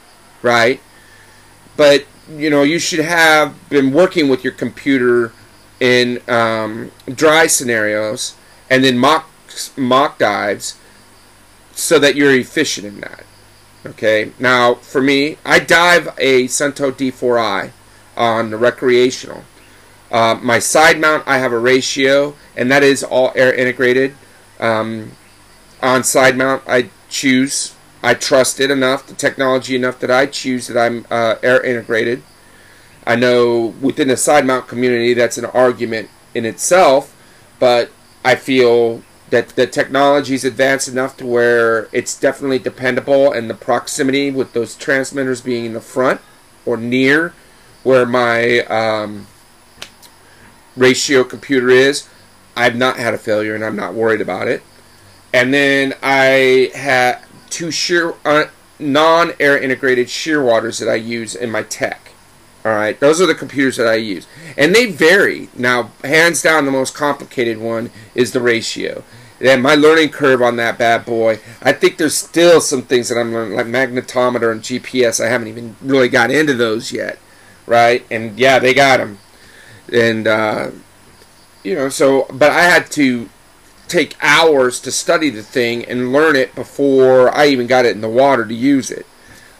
[0.42, 0.80] right?
[1.76, 5.32] But you know you should have been working with your computer
[5.80, 8.36] in um, dry scenarios
[8.68, 9.30] and then mock
[9.76, 10.78] mock dives
[11.72, 13.24] so that you're efficient in that.
[13.84, 14.32] Okay.
[14.38, 17.70] Now for me, I dive a Suunto D4i
[18.16, 19.44] on the recreational.
[20.10, 24.14] Uh, my side mount, I have a ratio, and that is all air integrated.
[24.58, 25.12] Um,
[25.82, 30.68] on side mount, I choose I trust it enough, the technology enough that I choose
[30.68, 32.22] that I'm uh, air integrated.
[33.06, 37.14] I know within the side mount community that's an argument in itself,
[37.58, 37.90] but
[38.24, 43.54] I feel that the technology is advanced enough to where it's definitely dependable and the
[43.54, 46.20] proximity with those transmitters being in the front
[46.66, 47.32] or near
[47.82, 49.26] where my um,
[50.76, 52.08] ratio computer is,
[52.56, 54.62] I've not had a failure and I'm not worried about it.
[55.32, 58.44] And then I had two shear uh,
[58.78, 62.12] non-air integrated Shearwaters that I use in my tech.
[62.64, 65.48] All right, those are the computers that I use, and they vary.
[65.54, 69.02] Now, hands down, the most complicated one is the ratio.
[69.40, 73.18] And my learning curve on that bad boy, I think there's still some things that
[73.18, 75.24] I'm learning, like magnetometer and GPS.
[75.24, 77.18] I haven't even really got into those yet,
[77.64, 78.04] right?
[78.10, 79.18] And yeah, they got them,
[79.90, 80.70] and uh,
[81.64, 83.30] you know, so but I had to
[83.90, 88.00] take hours to study the thing and learn it before I even got it in
[88.00, 89.06] the water to use it.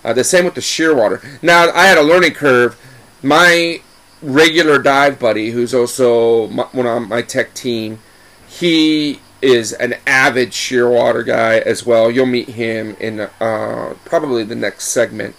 [0.04, 1.22] Uh, the same with the Shearwater.
[1.42, 2.80] Now I had a learning curve.
[3.22, 3.82] My
[4.22, 8.00] regular dive buddy, who's also my, one on my tech team,
[8.48, 12.10] he is an avid Shearwater guy as well.
[12.10, 15.34] You'll meet him in uh, probably the next segment.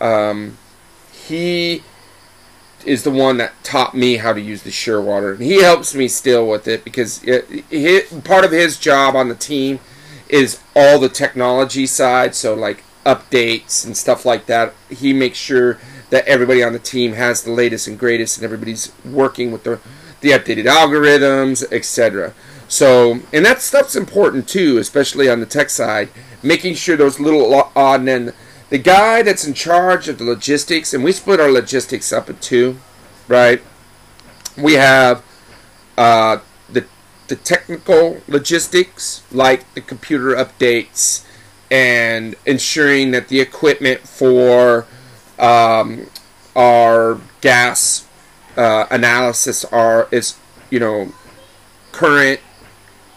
[0.00, 0.58] Um,
[1.12, 1.82] he
[2.84, 5.34] is the one that taught me how to use the Shearwater.
[5.34, 9.28] And he helps me still with it because it, it, part of his job on
[9.28, 9.80] the team
[10.28, 14.74] is all the technology side, so like updates and stuff like that.
[14.88, 15.78] He makes sure
[16.10, 19.80] that everybody on the team has the latest and greatest, and everybody's working with the
[20.20, 22.34] the updated algorithms, etc.
[22.68, 26.10] So, and that stuff's important too, especially on the tech side,
[26.42, 28.32] making sure those little odd and
[28.70, 32.36] the guy that's in charge of the logistics, and we split our logistics up in
[32.36, 32.78] two,
[33.26, 33.60] right?
[34.56, 35.24] We have
[35.98, 36.86] uh, the
[37.26, 41.26] the technical logistics, like the computer updates
[41.70, 44.86] and ensuring that the equipment for
[45.38, 46.06] um,
[46.56, 48.06] our gas
[48.56, 50.36] uh, analysis are is
[50.70, 51.12] you know
[51.90, 52.38] current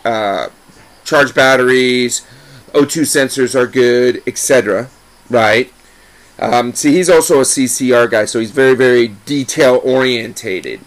[0.04, 0.48] uh,
[1.04, 2.26] charge batteries,
[2.74, 4.90] O2 sensors are good, etc
[5.34, 5.74] right?
[6.40, 10.80] Um, see, he's also a CCR guy, so he's very, very detail orientated,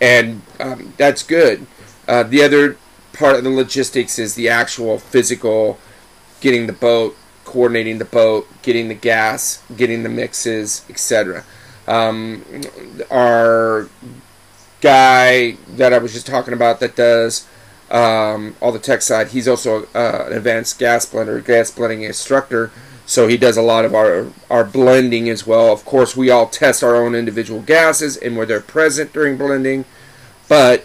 [0.00, 1.66] and um, that's good.
[2.06, 2.76] Uh, the other
[3.12, 5.78] part of the logistics is the actual physical,
[6.40, 11.44] getting the boat, coordinating the boat, getting the gas, getting the mixes, etc.
[11.86, 12.44] Um,
[13.10, 13.88] our
[14.80, 17.46] guy that I was just talking about that does
[17.90, 22.70] um, all the tech side, he's also uh, an advanced gas blender, gas blending instructor
[23.08, 25.72] so he does a lot of our our blending as well.
[25.72, 29.86] Of course, we all test our own individual gases and where they're present during blending,
[30.46, 30.84] but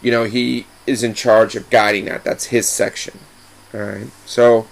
[0.00, 2.22] you know he is in charge of guiding that.
[2.22, 3.18] That's his section.
[3.74, 4.06] All right.
[4.24, 4.68] So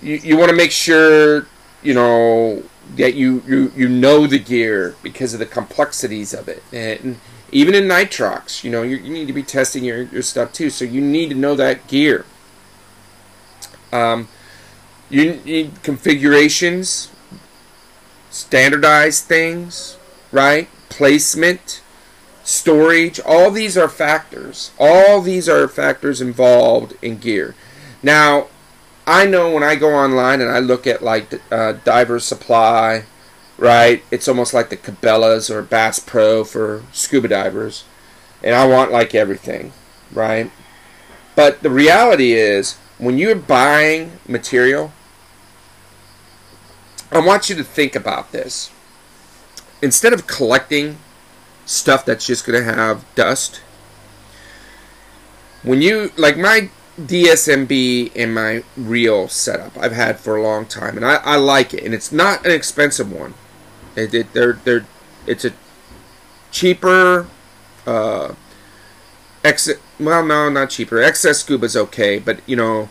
[0.00, 1.48] you you want to make sure
[1.82, 2.62] you know
[2.96, 7.18] that you, you you know the gear because of the complexities of it and
[7.50, 10.70] even in nitrox you know you, you need to be testing your, your stuff too
[10.70, 12.24] so you need to know that gear
[13.92, 14.28] um,
[15.08, 17.10] you need configurations,
[18.30, 19.96] standardized things,
[20.32, 20.68] right?
[20.88, 21.82] Placement,
[22.44, 24.70] storage, all these are factors.
[24.78, 27.54] All these are factors involved in gear.
[28.02, 28.48] Now,
[29.06, 33.04] I know when I go online and I look at like uh, Diver Supply,
[33.56, 34.02] right?
[34.10, 37.84] It's almost like the Cabela's or Bass Pro for scuba divers,
[38.42, 39.72] and I want like everything,
[40.12, 40.50] right?
[41.34, 44.92] But the reality is, when you're buying material,
[47.16, 48.70] I want you to think about this.
[49.80, 50.98] Instead of collecting
[51.64, 53.62] stuff that's just going to have dust,
[55.62, 56.68] when you, like my
[57.00, 61.72] DSMB and my reel setup I've had for a long time, and I, I like
[61.72, 63.32] it, and it's not an expensive one.
[63.96, 64.86] It, it, they're, they're,
[65.26, 65.52] it's a
[66.50, 67.28] cheaper,
[67.86, 68.34] uh,
[69.42, 70.96] ex, well, no, not cheaper.
[70.96, 72.90] XS Scuba is okay, but, you know,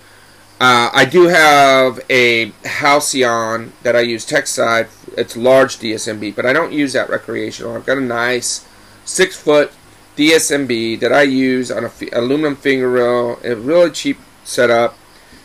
[0.60, 4.88] uh, I do have a Halcyon that I use tech side.
[5.18, 7.76] It's large DSMB, but I don't use that recreational.
[7.76, 8.66] I've got a nice
[9.04, 9.74] six foot
[10.16, 13.40] DSMB that I use on a f- aluminum finger reel.
[13.44, 14.98] A really cheap setup.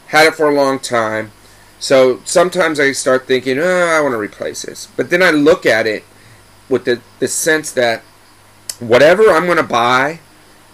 [0.08, 1.32] Had it for a long time.
[1.80, 4.86] So sometimes I start thinking, oh, I want to replace this.
[4.96, 6.04] But then I look at it
[6.68, 8.02] with the, the sense that
[8.78, 10.20] whatever I'm going to buy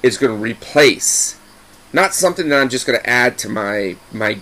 [0.02, 1.38] is going to replace
[1.92, 4.38] not something that I'm just going to add to my my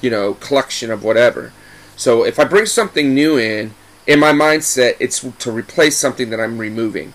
[0.00, 1.52] you know collection of whatever.
[1.96, 3.74] So if I bring something new in,
[4.06, 7.14] in my mindset, it's to replace something that I'm removing.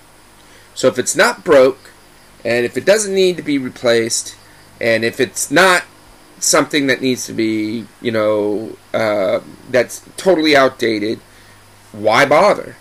[0.73, 1.91] So if it's not broke,
[2.43, 4.35] and if it doesn't need to be replaced,
[4.79, 5.83] and if it's not
[6.39, 11.19] something that needs to be, you know, uh, that's totally outdated,
[11.91, 12.75] why bother?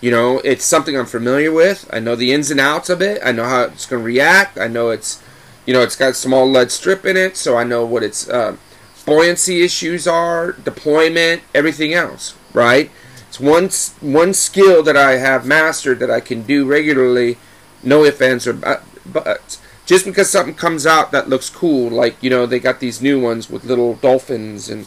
[0.00, 1.88] You know, it's something I'm familiar with.
[1.92, 3.20] I know the ins and outs of it.
[3.24, 4.58] I know how it's going to react.
[4.58, 5.20] I know it's,
[5.66, 8.28] you know, it's got a small lead strip in it, so I know what its
[8.28, 8.56] uh,
[9.04, 12.90] buoyancy issues are, deployment, everything else, right?
[13.28, 13.68] It's one
[14.00, 17.36] one skill that I have mastered that I can do regularly,
[17.82, 19.60] no ifs ands or buts.
[19.86, 23.20] Just because something comes out that looks cool, like you know they got these new
[23.20, 24.86] ones with little dolphins and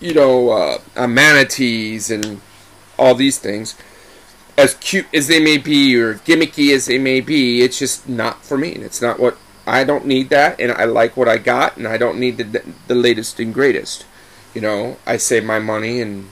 [0.00, 2.40] you know uh, manatees and
[2.98, 3.76] all these things,
[4.60, 8.44] as cute as they may be or gimmicky as they may be, it's just not
[8.44, 8.70] for me.
[8.72, 11.96] It's not what I don't need that, and I like what I got, and I
[11.96, 14.06] don't need the the latest and greatest.
[14.54, 16.28] You know, I save my money and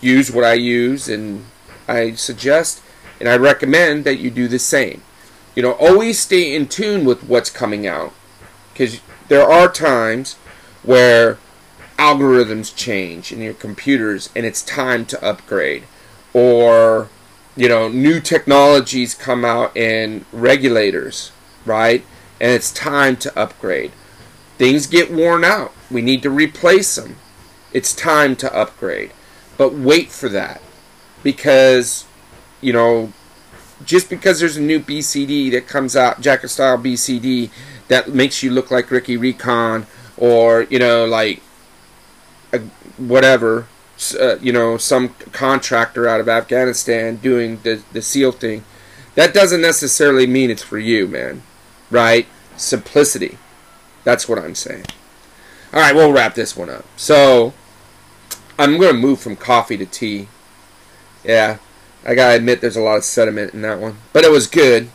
[0.00, 1.44] use what I use, and
[1.88, 2.82] I suggest
[3.20, 5.02] and I recommend that you do the same.
[5.54, 8.12] You know, always stay in tune with what's coming out
[8.72, 10.34] because there are times
[10.82, 11.38] where
[11.98, 15.82] algorithms change in your computers and it's time to upgrade
[16.32, 17.08] or
[17.58, 21.32] you know new technologies come out in regulators
[21.66, 22.02] right?
[22.40, 23.92] And it's time to upgrade.
[24.56, 25.72] Things get worn out.
[25.90, 27.16] We need to replace them
[27.72, 29.12] it's time to upgrade.
[29.56, 30.60] But wait for that.
[31.22, 32.06] Because
[32.60, 33.12] you know
[33.84, 37.50] just because there's a new BCD that comes out, Jacket style BCD,
[37.86, 41.42] that makes you look like Ricky Recon or you know like
[42.52, 42.60] a,
[42.96, 43.66] whatever,
[44.14, 48.64] uh, you know some contractor out of Afghanistan doing the the SEAL thing,
[49.14, 51.42] that doesn't necessarily mean it's for you, man.
[51.90, 52.26] Right?
[52.56, 53.38] Simplicity.
[54.04, 54.84] That's what I'm saying.
[55.72, 56.84] All right, we'll wrap this one up.
[56.96, 57.52] So
[58.58, 60.28] I'm going to move from coffee to tea.
[61.24, 61.58] Yeah,
[62.04, 64.88] I gotta admit, there's a lot of sediment in that one, but it was good,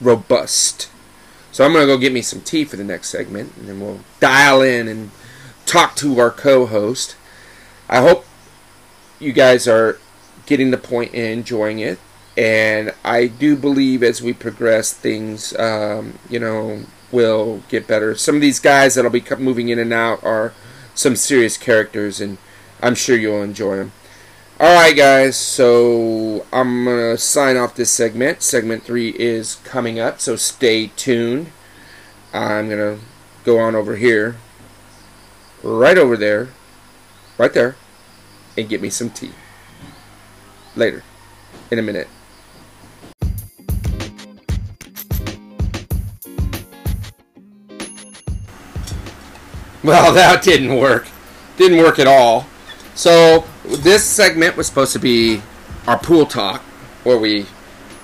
[0.00, 0.88] robust.
[1.52, 4.00] So I'm gonna go get me some tea for the next segment, and then we'll
[4.20, 5.10] dial in and
[5.66, 7.16] talk to our co-host.
[7.88, 8.24] I hope
[9.18, 9.98] you guys are
[10.46, 11.98] getting the point and enjoying it,
[12.36, 18.14] and I do believe as we progress, things, um, you know, will get better.
[18.14, 20.52] Some of these guys that'll be moving in and out are
[20.94, 22.38] some serious characters, and
[22.82, 23.92] I'm sure you'll enjoy them.
[24.60, 28.42] Alright guys, so I'm going to sign off this segment.
[28.42, 31.52] Segment 3 is coming up, so stay tuned.
[32.34, 33.04] I'm going to
[33.44, 34.36] go on over here,
[35.62, 36.48] right over there,
[37.38, 37.76] right there,
[38.58, 39.30] and get me some tea.
[40.74, 41.02] Later,
[41.70, 42.08] in a minute.
[49.84, 51.06] Well, that didn't work.
[51.56, 52.46] Didn't work at all.
[52.94, 55.40] So this segment was supposed to be
[55.86, 56.60] our pool talk,
[57.04, 57.46] where we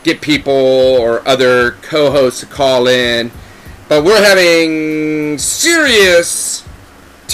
[0.05, 3.33] get people or other co-hosts to call in,
[3.89, 6.65] but we're having serious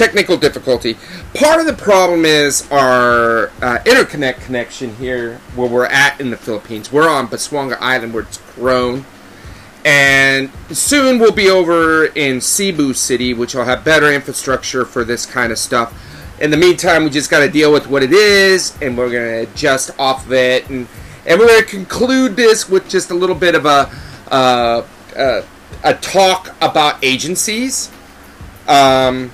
[0.00, 0.96] technical difficulty.
[1.34, 6.36] Part of the problem is our uh, interconnect connection here, where we're at in the
[6.36, 6.92] Philippines.
[6.92, 9.04] We're on Busuanga Island, where it's grown.
[9.84, 15.26] And soon we'll be over in Cebu City, which will have better infrastructure for this
[15.26, 15.94] kind of stuff
[16.40, 19.44] in the meantime, we just got to deal with what it is, and we're going
[19.44, 20.88] to adjust off of it, and
[21.26, 23.90] and we're going to conclude this with just a little bit of a
[24.30, 24.86] uh,
[25.16, 25.42] uh,
[25.84, 27.90] a talk about agencies.
[28.66, 29.30] Um,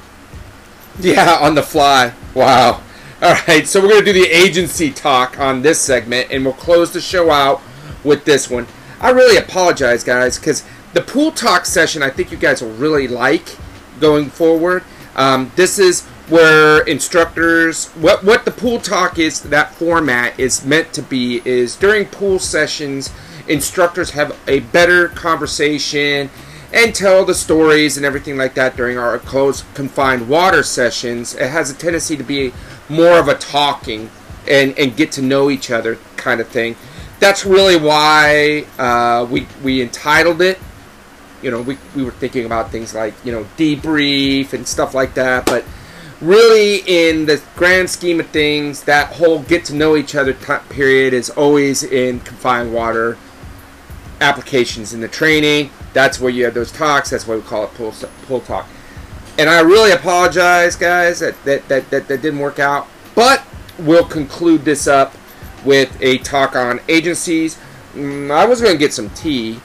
[1.00, 2.12] yeah, on the fly.
[2.34, 2.82] Wow.
[3.22, 6.54] All right, so we're going to do the agency talk on this segment, and we'll
[6.54, 7.62] close the show out
[8.04, 8.66] with this one.
[9.00, 13.08] I really apologize, guys, because the pool talk session I think you guys will really
[13.08, 13.56] like
[14.00, 14.84] going forward.
[15.14, 20.92] Um, this is where instructors what what the pool talk is that format is meant
[20.92, 23.12] to be is during pool sessions
[23.46, 26.28] instructors have a better conversation
[26.76, 31.48] and tell the stories and everything like that during our closed confined water sessions it
[31.48, 32.52] has a tendency to be
[32.88, 34.10] more of a talking
[34.46, 36.76] and and get to know each other kind of thing.
[37.18, 40.58] That's really why uh, we we entitled it.
[41.42, 45.14] You know we, we were thinking about things like you know debrief and stuff like
[45.14, 45.64] that but
[46.20, 50.32] really, in the grand scheme of things, that whole get to know each other
[50.68, 53.18] period is always in confined water
[54.20, 55.70] applications in the training.
[55.92, 57.10] That's where you have those talks.
[57.10, 57.92] That's why we call it pull,
[58.26, 58.66] pool talk.
[59.38, 62.88] And I really apologize, guys, that that, that, that that didn't work out.
[63.14, 63.44] But
[63.78, 65.14] we'll conclude this up
[65.64, 67.58] with a talk on agencies.
[67.94, 69.60] Mm, I was going to get some tea,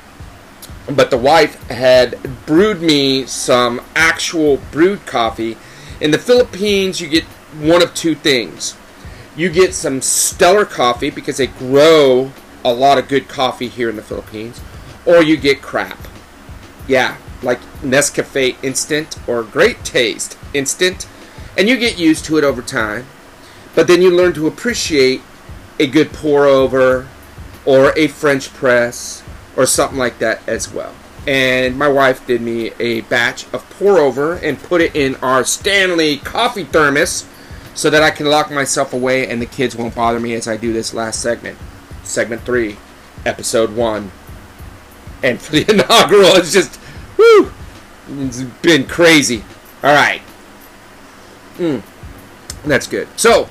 [0.90, 5.58] but the wife had brewed me some actual brewed coffee
[6.02, 7.24] in the Philippines, you get
[7.60, 8.76] one of two things.
[9.36, 12.32] You get some stellar coffee because they grow
[12.64, 14.62] a lot of good coffee here in the Philippines,
[15.06, 16.00] or you get crap.
[16.88, 21.08] Yeah, like Nescafe Instant or Great Taste Instant,
[21.58, 23.06] and you get used to it over time.
[23.74, 25.22] But then you learn to appreciate
[25.80, 27.08] a good pour over
[27.66, 29.24] or a French press
[29.56, 30.94] or something like that as well.
[31.28, 35.44] And my wife did me a batch of pour over and put it in our
[35.44, 37.28] Stanley coffee thermos
[37.74, 40.58] so that I can lock myself away and the kids won't bother me as I
[40.58, 41.58] do this last segment.
[42.04, 42.78] Segment 3,
[43.26, 44.12] Episode 1.
[45.24, 46.76] And for the inaugural, it's just,
[47.16, 47.52] whew,
[48.10, 49.44] it's been crazy.
[49.84, 50.22] All right.
[51.58, 51.84] Mm,
[52.66, 53.08] that's good.
[53.18, 53.50] So,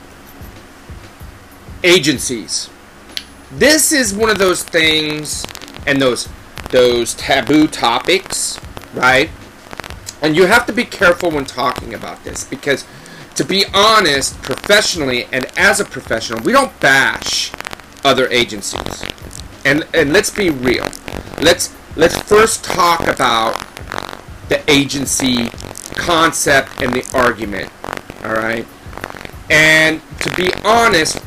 [1.83, 2.71] agencies.
[3.53, 5.45] This is one of those things
[5.87, 6.29] and those
[6.71, 8.61] those taboo topics,
[8.95, 9.29] right?
[10.23, 12.85] And you have to be careful when talking about this because
[13.35, 17.53] to be honest, professionally and as a professional, we don't bash
[18.05, 19.05] other agencies.
[19.65, 20.89] And and let's be real.
[21.41, 23.59] Let's let's first talk about
[24.49, 25.51] the agency
[25.95, 27.71] concept and the argument.
[28.25, 28.67] All right?
[29.51, 31.21] And to be honest,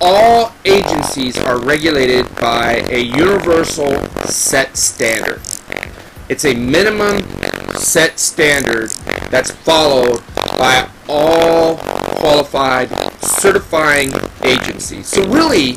[0.00, 5.40] all agencies are regulated by a universal set standard.
[6.28, 7.22] It's a minimum
[7.74, 8.90] set standard
[9.30, 10.22] that's followed
[10.58, 12.90] by all qualified
[13.22, 14.10] certifying
[14.42, 15.06] agencies.
[15.06, 15.76] So really,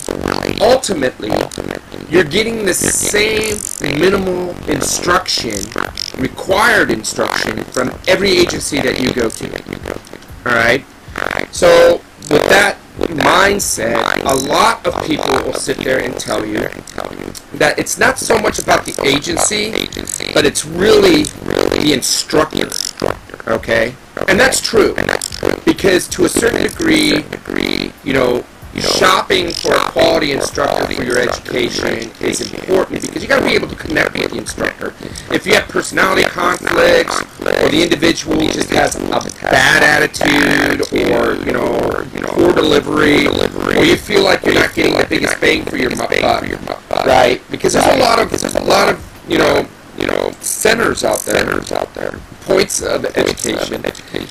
[0.61, 1.31] ultimately,
[2.09, 3.57] you're getting the same
[3.99, 5.57] minimal instruction,
[6.17, 9.45] required instruction, from every agency that you go to.
[10.45, 10.85] Alright?
[11.53, 16.69] So, with that mindset, a lot of people will sit there and tell you
[17.53, 19.71] that it's not so much about the agency,
[20.33, 22.69] but it's really the instructor.
[23.47, 23.95] Okay?
[24.27, 24.95] And that's true.
[25.65, 27.23] Because to a certain degree,
[28.03, 28.45] you know,
[28.79, 33.53] shopping for a quality instructor for your education is important because you got to be
[33.53, 34.93] able to connect with the instructor.
[35.33, 38.99] If you have personality conflicts, or the individual just has a
[39.49, 45.05] bad attitude, or you know, poor delivery, or you feel like you're not getting the
[45.07, 46.11] biggest bang for your buck,
[47.05, 47.41] right?
[47.49, 49.67] Because there's a lot of there's a lot of you know
[50.43, 53.81] centers out there, centers out there, points of education,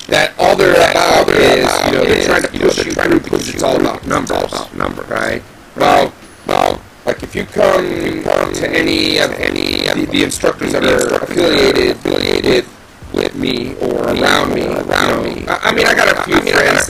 [0.08, 3.62] that all they're about is you know they're trying to push you through because it's
[3.62, 5.42] all about numbers, about number, right?
[5.76, 6.12] Well,
[6.46, 11.96] well, like if you come to any of any of the, instructors that are affiliated
[11.96, 12.66] affiliated
[13.12, 15.44] with me or around me, around me.
[15.48, 16.86] I, mean, I got a few friends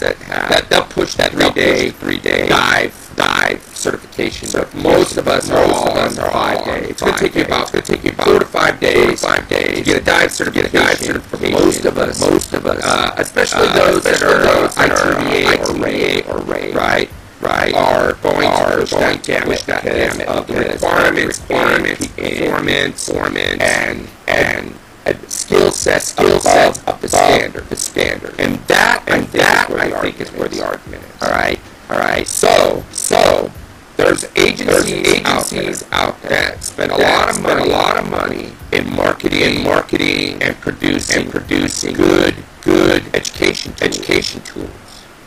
[0.00, 4.48] that have that they'll push that three day, three day dive dive certification.
[4.48, 6.90] So most of us are all on five days.
[6.90, 9.22] It's going to take you about going to take you about four to five days,
[9.22, 10.72] five days to get a dive certification.
[10.72, 11.52] Dive certification.
[11.52, 16.74] Most of us, most of us, uh, especially uh, those that are ITDA or RAID,
[16.74, 17.10] right?
[17.40, 19.84] right, are going are to push that gamut, that
[20.28, 24.74] of the requirements, requirements, performance, performance, and and
[25.28, 30.20] skill set, skill set of the standard, the standard, and that and that I think
[30.20, 31.22] is where the argument is.
[31.22, 31.60] All right.
[31.90, 32.26] All right.
[32.26, 33.50] So, so
[33.96, 38.52] there's agencies, agencies out there, that spend a lot of money, a lot of money
[38.72, 43.82] in marketing, in marketing, and producing, and producing good, good education, tools.
[43.82, 44.70] education tools.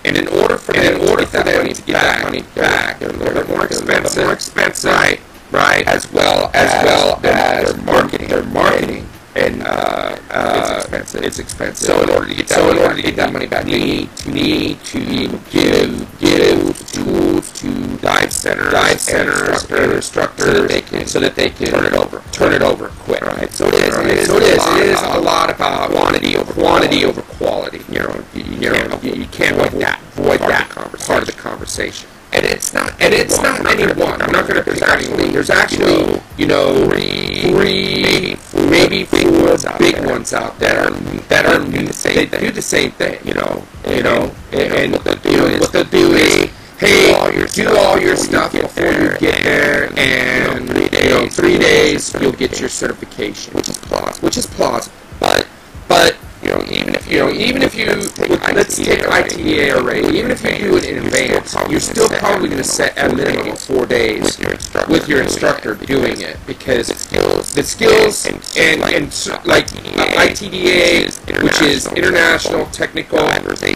[0.03, 3.09] And in order for them, in order for them to get that money back, they're
[3.09, 5.19] a little bit more expensive, more expensive, right?
[5.51, 5.87] Right.
[5.87, 9.07] As well as, as well as their marketing, their marketing
[9.37, 11.23] and uh, uh, it's expensive.
[11.23, 11.87] It's expensive.
[11.87, 13.77] So in order to get that, so in order to get that money back, you
[13.77, 20.53] need to need to give give tools to dive centers, dive centers, and instructors, so
[20.53, 23.21] that they can so that they can turn it over, turn it over quick.
[23.21, 23.51] Right.
[23.51, 23.95] So it is.
[23.95, 24.07] Right.
[24.07, 24.27] It is.
[24.27, 24.65] So it is.
[24.65, 27.81] It is a lot about quantity over quantity over quality.
[27.89, 28.23] You know.
[28.33, 28.99] You, you know.
[29.03, 30.01] You, you can't avoid that.
[30.17, 30.69] Avoid that
[31.05, 34.21] part of the conversation and it's not and it's not any one.
[34.21, 34.63] I'm not going to.
[34.63, 36.89] There's actually there's actually you know
[37.41, 38.37] three,
[38.69, 40.89] maybe four big ones out there
[41.29, 43.19] that are they do the same thing.
[43.25, 46.51] You know, you know, and what they'll do what they'll do is.
[46.77, 47.07] Hey,
[47.53, 52.59] do all your stuff before you get there, and you know, three days you'll get
[52.59, 54.27] your certification, which is plausible.
[54.27, 55.47] Which is plausible, but
[55.87, 56.16] but
[57.09, 57.85] you know, even if you
[58.53, 62.61] let's take ITDA array, even if you do it in advance, you're still probably going
[62.61, 64.37] to set a minimum of four days
[64.89, 68.81] with your instructor doing it because the skills and and
[69.45, 73.19] like ITDA, which is International Technical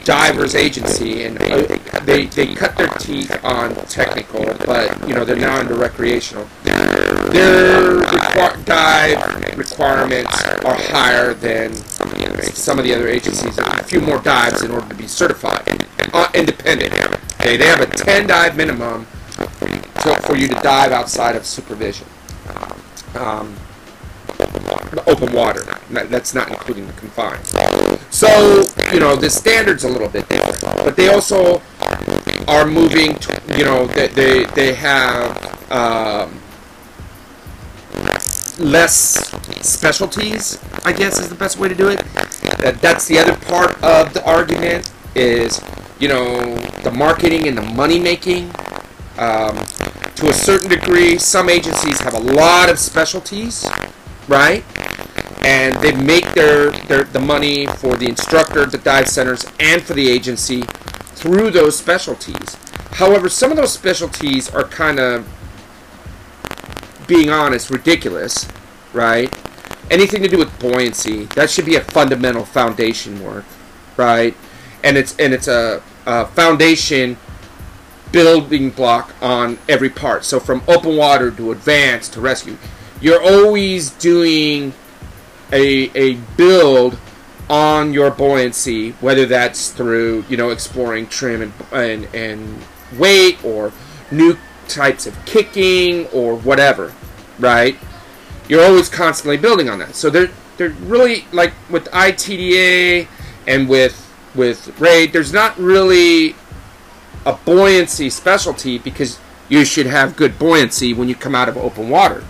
[0.03, 5.35] Divers Agency, and uh, they they cut their teeth on technical, but you know they're
[5.35, 6.47] now into recreational.
[7.29, 8.01] Their
[8.65, 14.71] dive requirements are higher than some of the other agencies a few more dives in
[14.71, 15.85] order to be certified.
[16.13, 16.93] Uh, independent.
[17.39, 19.07] Okay, they have a 10 dive minimum
[19.37, 22.07] to, for you to dive outside of supervision.
[23.15, 23.55] Um,
[25.07, 25.63] open water.
[25.89, 27.45] That's not including the confined.
[28.09, 28.63] So
[28.93, 31.61] you know the standards a little bit different, but they also
[32.47, 33.15] are moving.
[33.15, 35.71] To, you know they they, they have.
[35.71, 36.39] Um,
[38.59, 39.29] less
[39.65, 41.99] specialties, I guess is the best way to do it.
[42.59, 45.61] That, that's the other part of the argument is,
[45.99, 48.51] you know, the marketing and the money making.
[49.17, 49.55] Um,
[50.15, 53.67] to a certain degree, some agencies have a lot of specialties,
[54.27, 54.63] right?
[55.43, 59.93] And they make their, their the money for the instructor, the dive centers, and for
[59.93, 60.61] the agency
[61.15, 62.55] through those specialties.
[62.91, 65.27] However, some of those specialties are kind of
[67.07, 68.47] being honest, ridiculous,
[68.93, 69.33] right?
[69.89, 73.45] Anything to do with buoyancy, that should be a fundamental foundation work,
[73.97, 74.35] right?
[74.83, 77.17] And it's and it's a, a foundation
[78.11, 80.25] building block on every part.
[80.25, 82.57] So from open water to advanced to rescue,
[82.99, 84.73] you're always doing
[85.51, 86.97] a a build
[87.49, 92.61] on your buoyancy, whether that's through you know exploring trim and and, and
[92.97, 93.73] weight or
[94.09, 94.37] new
[94.73, 96.93] types of kicking or whatever,
[97.39, 97.77] right?
[98.47, 99.95] You're always constantly building on that.
[99.95, 103.07] So they're they're really like with ITDA
[103.47, 106.35] and with with RAID, there's not really
[107.25, 109.19] a buoyancy specialty because
[109.49, 112.23] you should have good buoyancy when you come out of open water.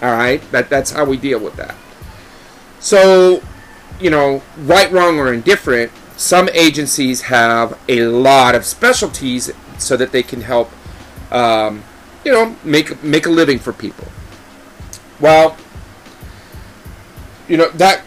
[0.00, 1.74] All right, that that's how we deal with that.
[2.78, 3.42] So,
[4.00, 10.12] you know, right, wrong, or indifferent, some agencies have a lot of specialties so that
[10.12, 10.70] they can help,
[11.30, 11.82] um,
[12.24, 14.08] you know, make make a living for people.
[15.20, 15.56] Well,
[17.48, 18.02] you know that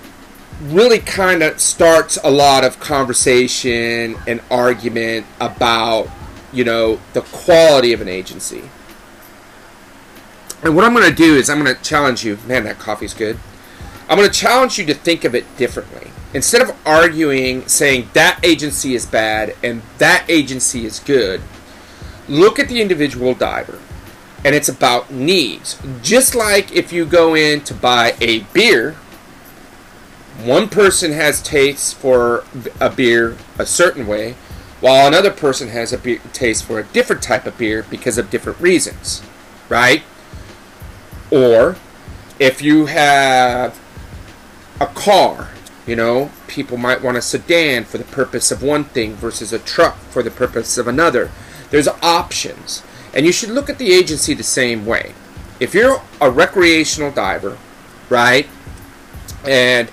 [0.62, 6.10] really kind of starts a lot of conversation and argument about
[6.52, 8.70] you know the quality of an agency.
[10.64, 12.38] And what I'm going to do is I'm going to challenge you.
[12.48, 13.38] Man, that coffee's good.
[14.08, 16.12] I'm going to challenge you to think of it differently.
[16.34, 21.42] Instead of arguing, saying that agency is bad and that agency is good,
[22.28, 23.80] look at the individual diver.
[24.46, 25.80] And it's about needs.
[26.02, 28.98] Just like if you go in to buy a beer,
[30.44, 32.44] one person has tastes for
[32.82, 34.36] a beer a certain way,
[34.82, 38.30] while another person has a beer, taste for a different type of beer because of
[38.30, 39.22] different reasons,
[39.70, 40.04] right?
[41.32, 41.78] Or
[42.40, 43.80] if you have
[44.82, 45.52] a car,
[45.88, 49.60] you know, people might want a sedan for the purpose of one thing versus a
[49.60, 51.32] truck for the purpose of another.
[51.74, 52.84] There's options.
[53.16, 55.16] And you should look at the agency the same way.
[55.60, 57.58] If you're a recreational diver,
[58.12, 58.48] right,
[59.44, 59.90] and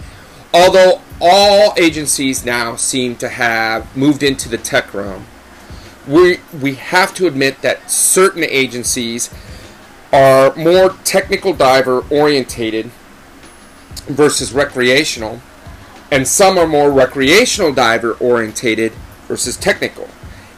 [0.53, 5.25] although all agencies now seem to have moved into the tech realm,
[6.07, 9.33] we, we have to admit that certain agencies
[10.13, 12.91] are more technical diver orientated
[14.07, 15.41] versus recreational,
[16.11, 18.93] and some are more recreational diver orientated
[19.27, 20.11] versus technical.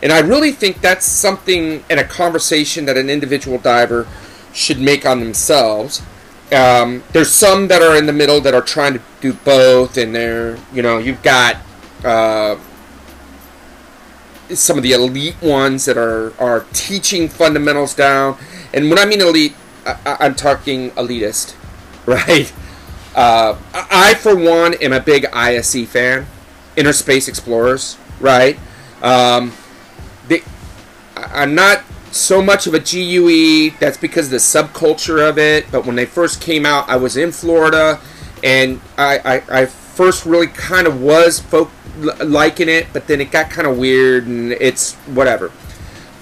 [0.03, 4.09] And I really think that's something in a conversation that an individual diver
[4.53, 6.03] should make on themselves
[6.53, 10.15] um, there's some that are in the middle that are trying to do both, and
[10.15, 11.57] they're you know you've got
[12.05, 12.59] uh,
[14.51, 18.37] some of the elite ones that are are teaching fundamentals down.
[18.75, 19.55] And when I mean elite,
[19.87, 21.55] I, am talking elitist,
[22.07, 22.53] right?
[23.15, 26.27] Uh, I, for one, am a big ISE fan,
[26.77, 28.59] Inner Space Explorers, right?
[29.03, 29.53] Um,
[31.27, 33.71] I'm not so much of a GUE.
[33.79, 35.71] That's because of the subculture of it.
[35.71, 38.01] But when they first came out, I was in Florida,
[38.43, 41.71] and I, I, I first really kind of was folk
[42.25, 45.53] liking it, but then it got kind of weird, and it's whatever.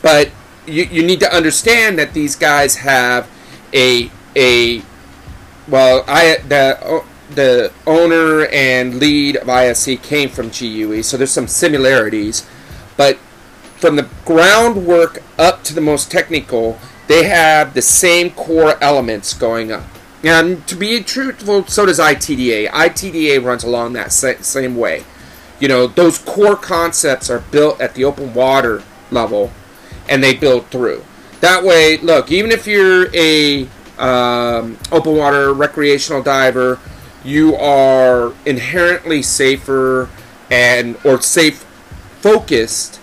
[0.03, 0.31] But
[0.67, 3.29] you, you need to understand that these guys have
[3.73, 4.83] a a
[5.69, 11.47] well, I the the owner and lead of ISE came from GUE, so there's some
[11.47, 12.47] similarities,
[12.97, 13.19] but
[13.81, 16.79] from the groundwork up to the most technical,
[17.09, 19.85] they have the same core elements going up.
[20.23, 22.69] And to be truthful, so does ITDA.
[22.69, 25.05] ITDA runs along that same way.
[25.59, 29.51] You know, those core concepts are built at the open water level,
[30.09, 31.05] and they build through.
[31.41, 33.67] That way, look, even if you're a
[33.99, 36.79] um, open water recreational diver,
[37.25, 40.11] you are inherently safer
[40.51, 41.65] and or safe
[42.21, 43.00] focused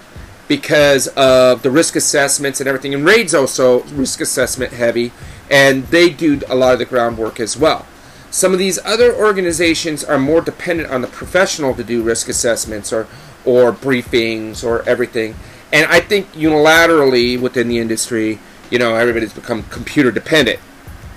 [0.47, 2.93] because of the risk assessments and everything.
[2.93, 5.11] And RAID's also risk assessment heavy,
[5.49, 7.85] and they do a lot of the groundwork as well.
[8.29, 12.91] Some of these other organizations are more dependent on the professional to do risk assessments
[12.91, 13.07] or,
[13.45, 15.35] or briefings or everything.
[15.71, 18.39] And I think unilaterally within the industry,
[18.69, 20.59] you know, everybody's become computer dependent,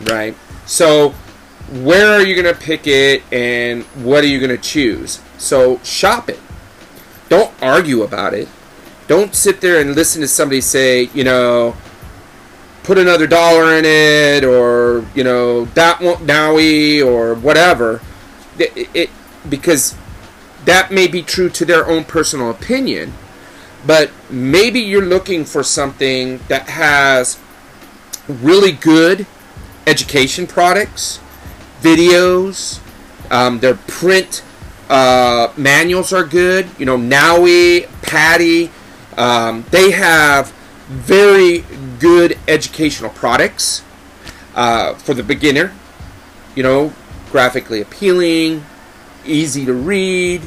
[0.02, 0.36] right?
[0.66, 1.10] So
[1.70, 5.20] where are you going to pick it and what are you going to choose?
[5.38, 6.40] So shop it.
[7.28, 8.48] Don't argue about it.
[9.10, 11.76] Don't sit there and listen to somebody say, you know,
[12.84, 18.00] put another dollar in it or, you know, that won't Dowie or whatever.
[18.56, 19.10] It, it,
[19.48, 19.96] because
[20.64, 23.12] that may be true to their own personal opinion,
[23.84, 27.36] but maybe you're looking for something that has
[28.28, 29.26] really good
[29.88, 31.18] education products,
[31.80, 32.78] videos,
[33.28, 34.44] um, their print
[34.88, 36.68] uh, manuals are good.
[36.78, 38.70] You know, NAUI, PADI,
[39.20, 40.50] um, they have
[40.88, 41.58] very
[41.98, 43.82] good educational products
[44.54, 45.74] uh, for the beginner.
[46.56, 46.92] You know,
[47.30, 48.64] graphically appealing,
[49.26, 50.40] easy to read.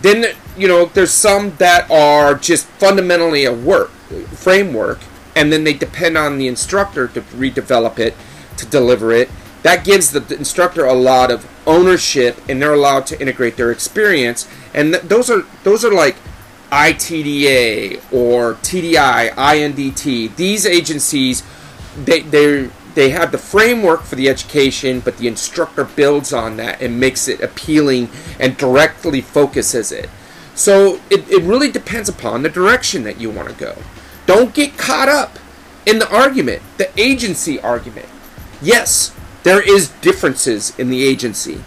[0.00, 0.26] Then
[0.56, 5.00] you know, there's some that are just fundamentally a work framework,
[5.34, 8.14] and then they depend on the instructor to redevelop it,
[8.58, 9.28] to deliver it.
[9.64, 14.46] That gives the, instructor a lot of ownership, and they're allowed to integrate their experience.
[14.72, 16.14] And th- those are those are like
[16.70, 20.36] ITDA or TDI, INDT.
[20.36, 21.42] These agencies,
[21.96, 26.82] they they they have the framework for the education, but the instructor builds on that
[26.82, 28.10] and makes it appealing
[28.40, 30.10] and directly focuses it.
[30.54, 33.76] So it, it really depends upon the direction that you want to go.
[34.26, 35.38] Don't get caught up
[35.86, 38.08] in the argument, the agency argument.
[38.60, 41.62] Yes, there is differences in the agency.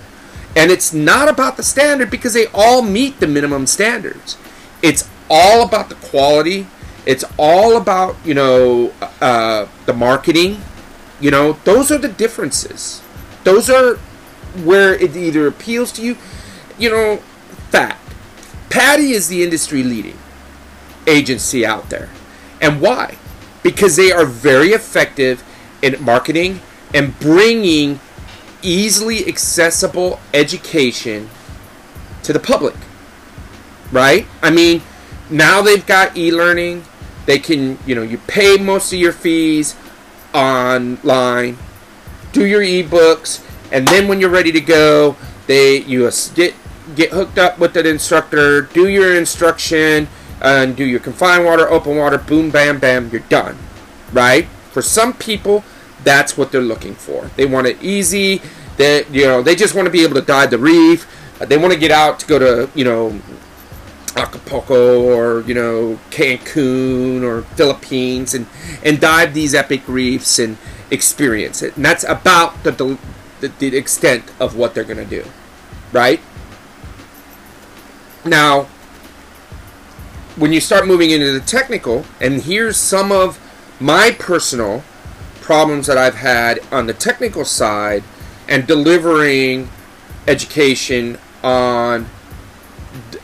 [0.55, 4.37] And it's not about the standard because they all meet the minimum standards.
[4.81, 6.67] It's all about the quality.
[7.05, 10.61] It's all about, you know, uh, the marketing.
[11.19, 13.01] You know, those are the differences.
[13.43, 13.95] Those are
[14.63, 16.17] where it either appeals to you.
[16.77, 17.17] You know,
[17.69, 17.99] fact.
[18.69, 20.17] PADI is the industry leading
[21.07, 22.09] agency out there.
[22.61, 23.17] And why?
[23.63, 25.43] Because they are very effective
[25.81, 26.61] in marketing
[26.93, 27.99] and bringing
[28.61, 31.29] easily accessible education
[32.23, 32.75] to the public.
[33.91, 34.25] Right?
[34.41, 34.81] I mean,
[35.29, 36.83] now they've got e-learning.
[37.25, 39.75] They can, you know, you pay most of your fees
[40.33, 41.57] online,
[42.31, 45.15] do your ebooks, and then when you're ready to go,
[45.47, 46.55] they you get
[46.95, 50.07] get hooked up with an instructor, do your instruction,
[50.41, 53.57] and do your confined water, open water, boom, bam, bam, you're done.
[54.11, 54.45] Right?
[54.71, 55.63] For some people,
[56.03, 57.29] that's what they're looking for.
[57.35, 58.41] They want it easy.
[58.77, 61.07] They, you know, they just want to be able to dive the reef.
[61.39, 63.19] They want to get out to go to, you know,
[64.15, 68.47] Acapulco or you know Cancun or Philippines and
[68.83, 70.57] and dive these epic reefs and
[70.89, 71.75] experience it.
[71.75, 72.97] And that's about the
[73.39, 75.25] the, the extent of what they're going to do,
[75.91, 76.19] right?
[78.23, 78.63] Now,
[80.35, 83.39] when you start moving into the technical, and here's some of
[83.79, 84.83] my personal
[85.41, 88.03] problems that I've had on the technical side
[88.47, 89.69] and delivering
[90.27, 92.07] education on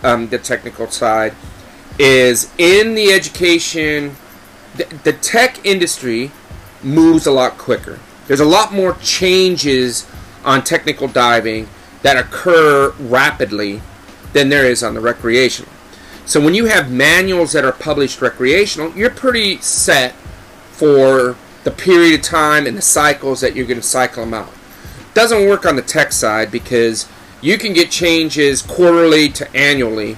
[0.04, 1.34] um, the technical side
[2.00, 4.16] is in the education
[4.76, 6.32] the, the tech industry
[6.84, 8.00] moves a lot quicker.
[8.28, 10.08] There's a lot more changes
[10.46, 11.68] on technical diving
[12.04, 13.82] that occur rapidly
[14.34, 15.72] than there is on the recreational.
[16.26, 20.14] So when you have manuals that are published recreational you're pretty set
[20.72, 24.54] for the period of time and the cycles that you're going to cycle them out.
[25.14, 27.10] Doesn't work on the tech side because
[27.48, 30.18] you can get changes quarterly to annually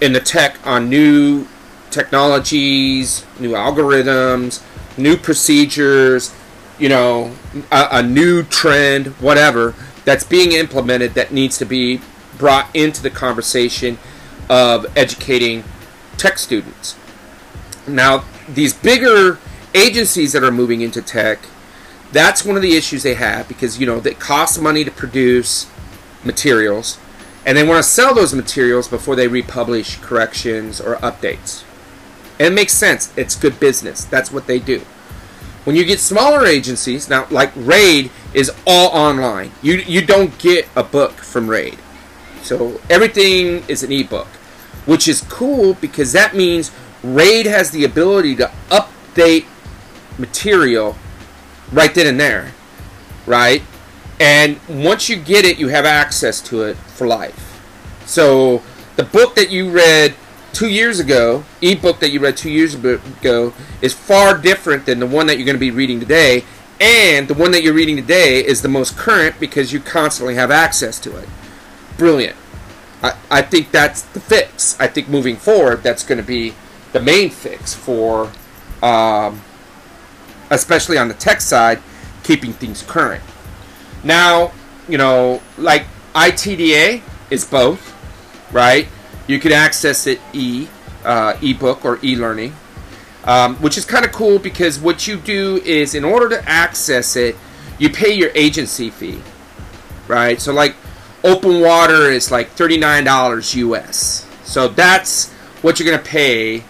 [0.00, 1.46] in the tech on new
[1.90, 4.62] technologies, new algorithms,
[4.96, 6.34] new procedures,
[6.78, 7.36] you know,
[7.70, 9.74] a, a, new trend, whatever,
[10.06, 12.00] that's being implemented that needs to be
[12.38, 13.98] brought into the conversation
[14.48, 15.62] of educating
[16.16, 16.96] tech students.
[17.86, 19.38] Now, these bigger
[19.74, 21.40] agencies that are moving into tech,
[22.10, 25.66] that's one of the issues they have because, you know, it costs money to produce
[26.24, 26.98] materials,
[27.46, 31.64] and they want to sell those materials before they republish corrections or updates.
[32.38, 33.12] And it makes sense.
[33.16, 34.04] It's good business.
[34.04, 34.80] That's what they do.
[35.64, 39.52] When you get smaller agencies, now like Raid is all online.
[39.62, 41.78] You you don't get a book from Raid.
[42.42, 44.26] So everything is an ebook,
[44.86, 49.44] which is cool because that means Raid has the ability to update
[50.18, 50.96] material
[51.72, 52.52] right then and there,
[53.26, 53.62] right?
[54.20, 57.60] And once you get it, you have access to it for life.
[58.04, 58.62] So
[58.96, 60.14] the book that you read
[60.52, 65.06] two years ago, ebook that you read two years ago, is far different than the
[65.06, 66.44] one that you're going to be reading today.
[66.78, 70.50] And the one that you're reading today is the most current because you constantly have
[70.50, 71.28] access to it.
[71.96, 72.36] Brilliant.
[73.02, 74.78] I, I think that's the fix.
[74.78, 76.54] I think moving forward, that's going to be
[76.92, 78.30] the main fix for,
[78.82, 79.40] um,
[80.50, 81.80] especially on the tech side,
[82.22, 83.22] keeping things current.
[84.02, 84.52] Now,
[84.88, 87.94] you know, like ITDA is both,
[88.52, 88.88] right?
[89.26, 90.68] You can access it e
[91.04, 92.54] uh, ebook or e-learning,
[93.24, 97.16] um, which is kind of cool because what you do is in order to access
[97.16, 97.36] it,
[97.78, 99.22] you pay your agency fee,
[100.08, 100.40] right?
[100.40, 100.74] So like
[101.24, 104.26] open water is like $39 US.
[104.44, 105.30] So that's
[105.62, 106.64] what you're going to pay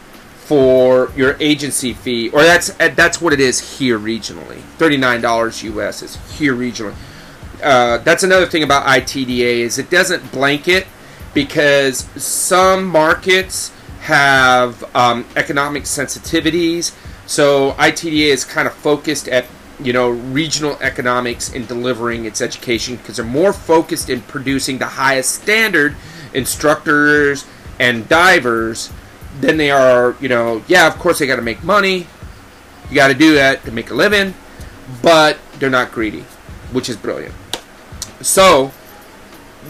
[0.51, 4.59] for your agency fee, or that's that's what it is here regionally.
[4.79, 6.97] Thirty-nine dollars US is here regionally.
[7.63, 10.87] Uh, that's another thing about ITDA is it doesn't blanket
[11.35, 16.95] because some markets have um, economic sensitivities.
[17.27, 19.47] So ITDA is kind of focused at
[19.83, 24.87] you know regional economics in delivering its education because they're more focused in producing the
[24.87, 25.97] highest standard
[26.35, 27.47] instructors
[27.79, 28.91] and divers
[29.41, 32.07] than they are you know yeah of course they got to make money
[32.91, 34.35] you got to do that to make a living
[35.03, 36.25] but they're not greedy
[36.73, 37.35] which is brilliant
[38.21, 38.73] so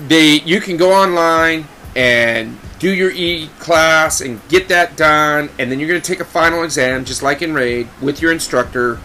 [0.06, 5.70] they you can go online and do your e class and get that done and
[5.70, 8.98] then you're going to take a final exam just like in raid with your instructor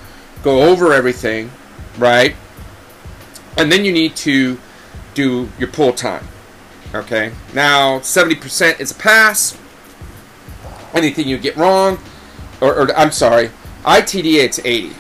[0.44, 1.50] go over everything
[1.98, 2.36] right?
[3.58, 4.60] And then you need to
[5.14, 6.28] do your pull time
[6.94, 7.32] okay?
[7.54, 9.58] Now 70% is a pass.
[10.94, 12.00] Anything you get wrong
[12.62, 13.52] or, or i'm sorry
[13.86, 14.96] itda it's 80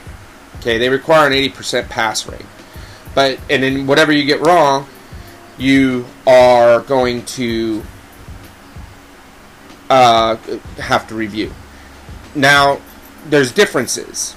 [0.57, 0.77] okay?
[0.77, 2.45] They require an 80% pass rate
[3.15, 4.85] but and then whatever you get wrong
[5.57, 7.81] you are going to
[9.89, 10.35] uh,
[10.77, 11.53] have to review.
[12.33, 12.81] Now,
[13.27, 14.35] there's differences,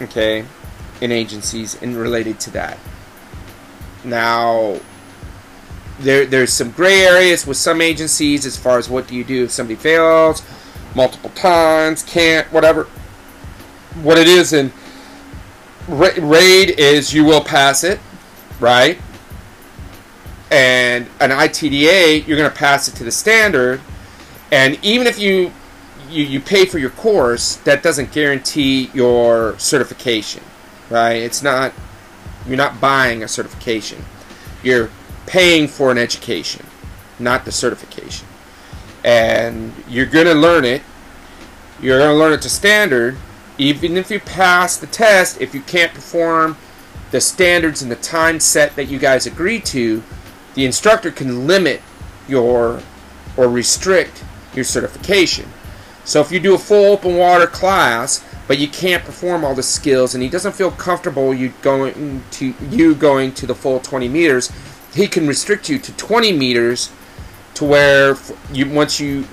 [0.00, 0.44] okay,
[1.00, 2.78] in agencies and related to that.
[4.04, 4.80] Now,
[5.98, 9.44] there there's some gray areas with some agencies as far as what do you do
[9.44, 10.42] if somebody fails
[10.94, 12.84] multiple times, can't, whatever.
[14.02, 14.52] What it is
[15.88, 18.00] in RAID is you will pass it,
[18.60, 18.98] right?
[20.50, 23.80] And an ITDA, you're going to pass it to the standard
[24.50, 25.52] and even if you,
[26.08, 30.42] you you pay for your course, that doesn't guarantee your certification,
[30.88, 31.16] right?
[31.16, 31.72] It's not
[32.46, 34.04] you're not buying a certification.
[34.62, 34.90] You're
[35.26, 36.64] paying for an education,
[37.18, 38.26] not the certification.
[39.04, 40.82] And you're going to learn it.
[41.80, 43.16] You're going to learn it to standard.
[43.58, 46.56] Even if you pass the test, if you can't perform
[47.10, 50.02] the standards and the time set that you guys agree to,
[50.54, 51.82] the instructor can limit
[52.28, 52.80] your
[53.36, 55.48] or restrict your certification.
[56.04, 59.62] So if you do a full open water class, but you can't perform all the
[59.62, 64.08] skills, and he doesn't feel comfortable you going to you going to the full 20
[64.08, 64.50] meters,
[64.94, 66.90] he can restrict you to 20 meters,
[67.54, 68.16] to where
[68.52, 69.24] you once you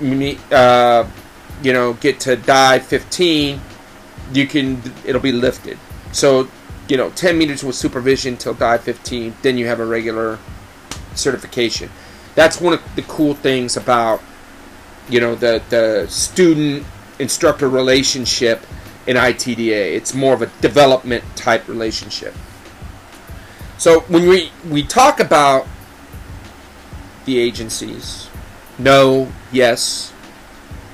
[0.50, 1.08] uh,
[1.62, 3.60] you know get to dive 15,
[4.32, 5.78] you can it'll be lifted.
[6.12, 6.48] So
[6.88, 10.38] you know 10 meters with supervision till dive 15, then you have a regular
[11.14, 11.90] certification.
[12.34, 14.22] That's one of the cool things about
[15.08, 16.86] you know the the student
[17.18, 18.66] instructor relationship
[19.06, 19.94] in ITDA.
[19.94, 22.34] It's more of a development type relationship.
[23.78, 25.66] So when we we talk about
[27.24, 28.28] the agencies,
[28.78, 30.12] no, yes,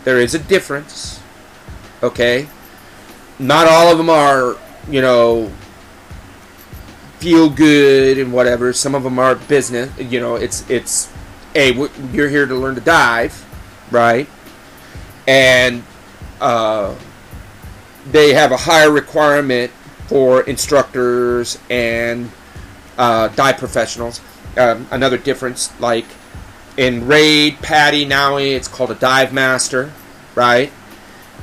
[0.05, 1.20] there is a difference.
[2.03, 2.49] Okay,
[3.47, 4.57] not all of them are
[4.88, 5.51] you know
[7.18, 8.72] feel good and whatever.
[8.72, 9.90] Some of them are business.
[9.99, 11.11] You know, it's it's
[11.55, 11.72] hey,
[12.12, 13.47] you're here to learn to dive
[13.93, 14.26] right?
[15.28, 15.84] And
[16.40, 16.97] uh,
[18.11, 19.70] they have a higher requirement
[20.09, 22.30] for instructors and
[22.99, 24.20] uh, dive professionals.
[24.57, 26.07] Um, another difference, like
[26.76, 29.93] in Raid, PADI, NAUI, it's called a dive master,
[30.34, 30.72] right?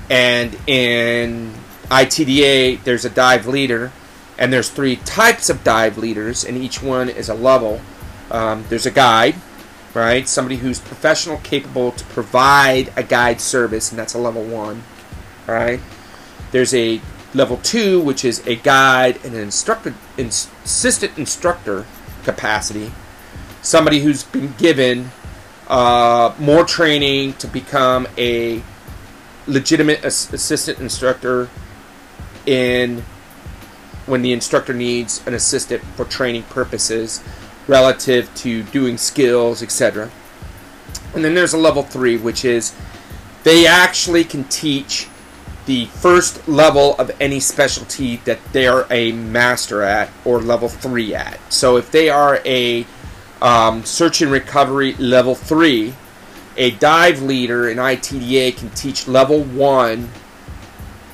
[0.10, 1.54] And in
[1.90, 3.92] ITDA, there's a dive leader,
[4.38, 7.82] and there's three types of dive leaders, and each one is a level.
[8.32, 9.36] Um, there's a guide,
[9.94, 10.28] right?
[10.28, 14.84] Somebody who's professional, capable to provide a guide service, and that's a level one,
[15.48, 15.80] right?
[16.52, 17.02] There's a
[17.34, 21.86] level two, which is a guide and an instructor, assistant instructor
[22.24, 22.92] capacity.
[23.62, 25.12] Somebody who's been given
[25.68, 28.64] uh, more training to become a
[29.48, 31.50] legitimate assistant instructor
[32.46, 33.04] in
[34.06, 37.24] when the instructor needs an assistant for training purposes
[37.68, 40.10] relative to doing skills, etc.
[41.14, 42.74] And then there's a level three, which is
[43.44, 45.08] they actually can teach
[45.66, 51.14] the first level of any specialty that they are a master at or level three
[51.14, 51.40] at.
[51.54, 52.88] So if they are a
[53.42, 55.94] um, search and recovery level three,
[56.58, 60.10] a dive leader in ITDA can teach level one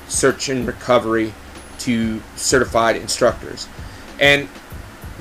[0.08, 1.32] search and recovery
[1.80, 3.68] to certified instructors.
[4.20, 4.48] And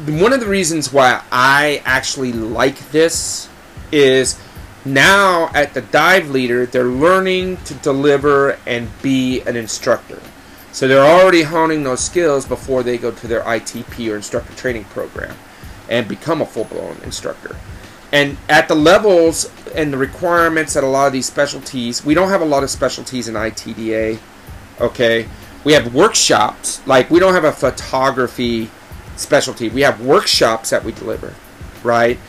[0.07, 3.49] one of the reasons why I actually like this
[3.91, 4.39] is
[4.83, 10.21] now at the dive leader, they're learning to deliver and be an instructor.
[10.71, 14.83] So they're already honing those skills before they go to their ITP or instructor training
[14.85, 15.35] program
[15.89, 17.55] and become a full blown instructor.
[18.11, 22.29] And at the levels and the requirements at a lot of these specialties, we don't
[22.29, 24.19] have a lot of specialties in ITDA.
[24.79, 25.27] Okay,
[25.63, 26.85] we have workshops.
[26.87, 28.69] Like we don't have a photography
[29.15, 29.69] specialty.
[29.69, 31.33] We have workshops that we deliver,
[31.83, 32.19] right?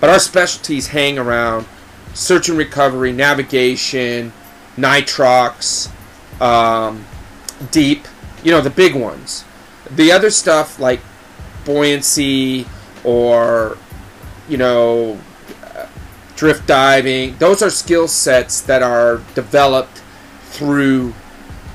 [0.00, 1.66] But our specialties hang around
[2.14, 4.32] search and recovery, navigation,
[4.76, 5.90] nitrox,
[6.40, 7.04] um,
[7.70, 8.06] deep.
[8.42, 9.44] You know the big ones.
[9.90, 11.00] The other stuff like
[11.64, 12.66] buoyancy
[13.04, 13.78] or
[14.48, 15.18] you know
[16.36, 17.36] drift diving.
[17.38, 20.02] Those are skill sets that are developed
[20.50, 21.14] through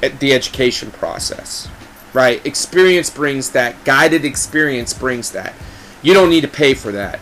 [0.02, 1.70] the education process,
[2.14, 2.46] right?
[2.46, 3.84] Experience brings that.
[3.84, 5.54] Guided experience brings that.
[6.02, 7.20] You don't need to pay for that.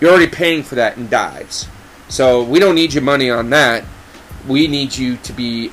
[0.00, 1.68] You're already paying for that in dives.
[2.08, 3.84] So we don't need your money on that.
[4.46, 5.72] We need you to be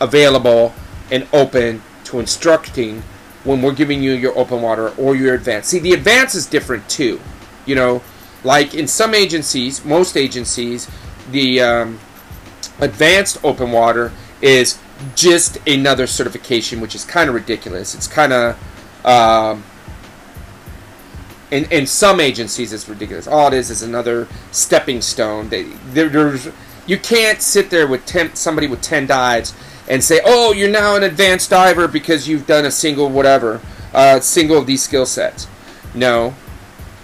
[0.00, 0.74] available
[1.10, 3.02] and open to instructing
[3.44, 5.68] when we're giving you your open water or your advance.
[5.68, 7.20] See, the advance is different too.
[7.64, 8.02] You know,
[8.44, 10.88] like in some agencies, most agencies,
[11.30, 12.00] the um,
[12.80, 14.78] advanced open water is
[15.14, 17.94] just another certification, which is kind of ridiculous.
[17.94, 19.64] It's kind of, um,
[21.50, 23.26] in, in some agencies, it's ridiculous.
[23.26, 25.48] All it is is another stepping stone.
[25.48, 26.48] They, there's,
[26.86, 29.54] you can't sit there with ten, somebody with 10 dives
[29.88, 33.60] and say, oh, you're now an advanced diver because you've done a single whatever,
[33.94, 35.46] uh, single of these skill sets.
[35.94, 36.34] No,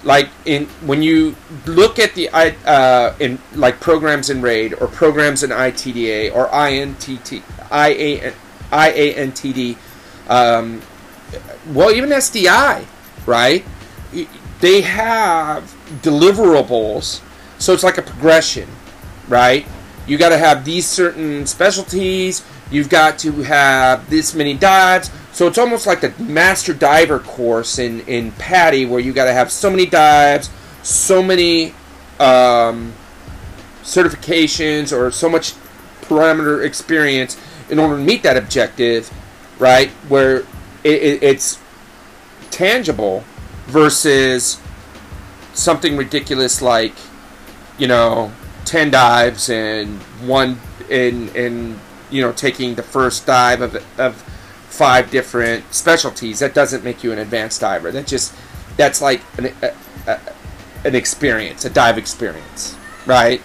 [0.05, 1.37] like in when you
[1.67, 7.43] look at the uh, in like programs in RAID or programs in ITDA or INTT
[7.73, 9.77] IANTD,
[10.29, 10.83] um,
[11.73, 12.87] well even SDI,
[13.27, 13.65] right?
[14.61, 17.21] They have deliverables,
[17.59, 18.69] so it's like a progression,
[19.29, 19.67] right?
[20.07, 22.45] You got to have these certain specialties.
[22.71, 27.79] You've got to have this many dives so it's almost like the master diver course
[27.79, 30.51] in, in PADI where you got to have so many dives,
[30.83, 31.75] so many
[32.21, 32.93] um,
[33.83, 35.55] certifications, or so much
[36.03, 37.41] parameter experience
[37.73, 39.11] in order to meet that objective,
[39.59, 39.89] right?
[40.09, 40.41] Where
[40.85, 41.59] it, it, it's
[42.51, 43.25] tangible
[43.67, 44.61] versus
[45.55, 46.93] something ridiculous like,
[47.79, 48.31] you know,
[48.67, 50.61] 10 dives and one
[50.91, 54.17] in, in you know, taking the first dive of, of
[54.69, 57.91] five different specialties, that doesn't make you an advanced diver.
[57.91, 58.35] That just
[58.77, 59.75] that's like an, a,
[60.07, 60.21] a,
[60.85, 63.41] an experience, a dive experience, right?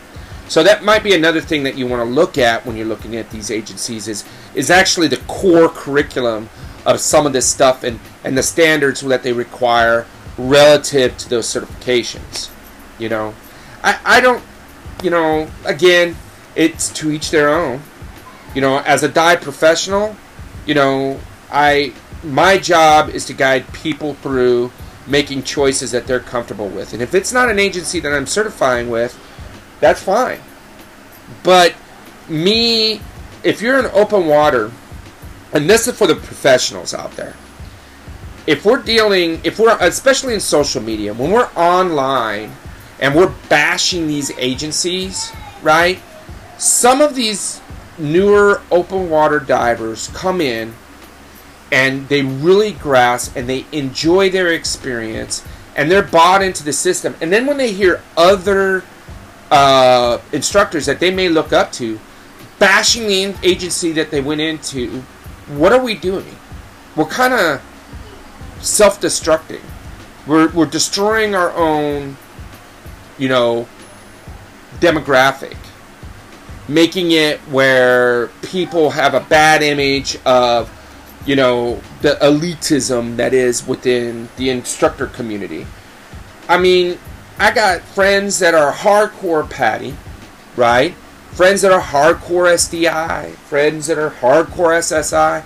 [0.48, 3.16] So that might be another thing that you want to look at when you're looking
[3.16, 4.24] at these agencies is
[4.56, 6.50] is actually the core curriculum
[6.86, 10.06] of some of this stuff and, and the standards that they require
[10.38, 12.50] relative to those certifications.
[12.98, 13.36] You know,
[13.84, 14.42] I, I don't,
[15.04, 16.16] you know, again,
[16.56, 17.82] it's to each their own.
[18.56, 20.16] You know, as a dive professional,
[20.66, 21.20] you know,
[21.52, 21.94] I
[22.24, 24.72] my job is to guide people through
[25.06, 26.94] making choices that they're comfortable with.
[26.94, 29.18] And if it's not an agency that I'm certifying with,
[29.80, 30.40] that's fine.
[31.44, 31.76] But
[32.28, 33.02] me,
[33.44, 34.72] if you're in open water,
[35.54, 37.36] and this is for the professionals out there.
[38.46, 42.52] If we're dealing, if we're, especially in social media, when we're online
[43.00, 46.00] and we're bashing these agencies, right?
[46.58, 47.62] Some of these
[47.98, 50.74] newer open water divers come in
[51.72, 57.16] and they really grasp and they enjoy their experience and they're bought into the system.
[57.22, 58.84] And then when they hear other
[59.52, 62.00] uh, instructors that they may look up to
[62.60, 65.02] bashing the agency that they went into,
[65.48, 66.36] what are we doing?
[66.96, 67.62] We're kind of
[68.60, 69.62] self destructing.
[70.26, 72.18] We're, we're destroying our own,
[73.18, 73.68] you know,
[74.80, 75.56] demographic
[76.68, 80.70] making it where people have a bad image of,
[81.26, 85.66] you know, the elitism that is within the instructor community.
[86.50, 86.98] I mean,
[87.40, 89.96] I got friends that are hardcore PADI,
[90.56, 90.94] right?
[91.32, 95.44] Friends that are hardcore SDI, friends that are hardcore SSI.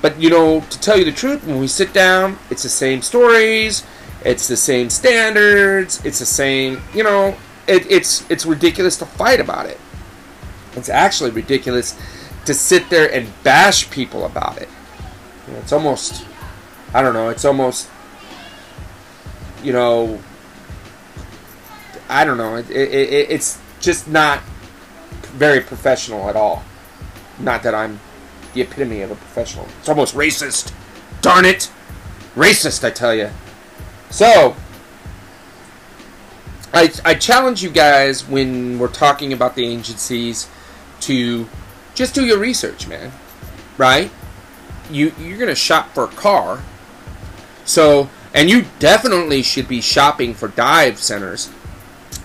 [0.00, 3.02] But, you know, to tell you the truth, when we sit down, it's the same
[3.02, 3.84] stories,
[4.24, 7.36] it's the same standards, it's the same, you know,
[7.66, 9.78] it, it's it's ridiculous to fight about it.
[10.76, 11.98] It's actually ridiculous
[12.44, 14.68] to sit there and bash people about it.
[15.46, 16.26] You know, it's almost,
[16.92, 17.88] I don't know, it's almost,
[19.62, 20.20] you know,
[22.08, 24.42] I don't know, it, it, it's just not
[25.34, 26.62] very professional at all.
[27.38, 28.00] Not that I'm
[28.52, 29.66] the epitome of a professional.
[29.80, 30.72] It's almost racist.
[31.20, 31.70] Darn it!
[32.36, 33.30] Racist, I tell you.
[34.10, 34.54] So,
[36.72, 40.48] I, I challenge you guys when we're talking about the agencies
[41.00, 41.48] to
[41.94, 43.12] just do your research, man.
[43.78, 44.10] Right?
[44.90, 46.62] You you're gonna shop for a car,
[47.64, 51.50] so and you definitely should be shopping for dive centers,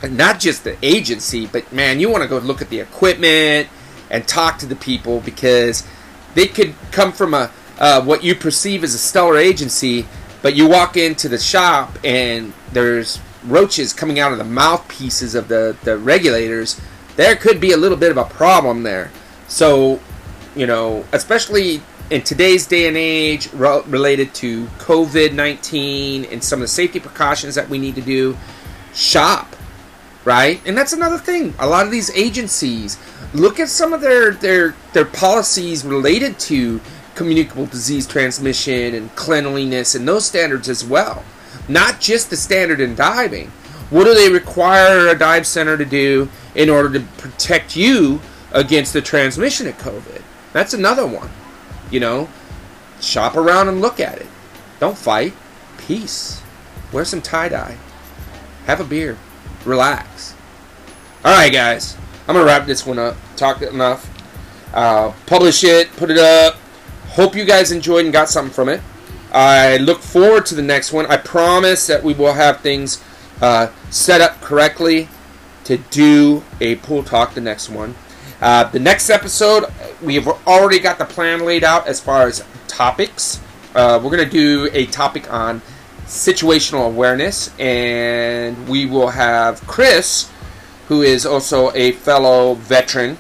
[0.08, 3.68] not just the agency, but man, you want to go look at the equipment
[4.10, 5.86] and talk to the people because
[6.36, 10.06] they could come from a uh, what you perceive as a stellar agency,
[10.41, 15.47] but you walk into the shop and there's roaches coming out of the mouthpieces of
[15.47, 16.80] the, the regulators,
[17.16, 19.12] there could be a little bit of a problem there.
[19.47, 20.00] So,
[20.56, 26.60] you know, especially in today's day and age re- related to COVID 19 and some
[26.60, 28.38] of the safety precautions that we need to do,
[28.93, 29.49] shop,
[30.30, 30.62] right?
[30.68, 31.56] And that's another thing.
[31.58, 33.00] A lot of these agencies
[33.34, 36.80] look at some of their, their, their policies related to
[37.16, 41.24] communicable disease transmission and cleanliness and those standards as well
[41.70, 43.48] not just the standard in diving.
[43.90, 48.22] What do they require a dive center to do in order to protect you
[48.52, 50.22] against the transmission of COVID?
[50.52, 51.30] That's another one.
[51.92, 52.30] You know,
[53.00, 54.28] shop around and look at it.
[54.80, 55.34] Don't fight.
[55.78, 56.42] Peace.
[56.92, 57.78] Wear some tie dye.
[58.66, 59.18] Have a beer.
[59.70, 60.34] Relax.
[61.24, 61.96] All right, guys.
[62.28, 63.16] I'm gonna wrap this one up.
[63.36, 64.10] Talked enough.
[64.74, 65.92] Uh, publish it.
[65.96, 66.56] Put it up.
[67.10, 68.82] Hope you guys enjoyed and got something from it.
[69.32, 71.06] I look forward to the next one.
[71.06, 73.04] I promise that we will have things
[73.42, 75.08] uh, set up correctly
[75.66, 77.94] to do a pool talk the next one.
[78.42, 79.66] Uh, the next episode,
[80.02, 83.40] we have already got the plan laid out as far as topics.
[83.76, 85.62] Uh, we're going to do a topic on
[86.10, 90.30] situational awareness, and we will have Chris,
[90.88, 93.18] who is also a fellow veteran.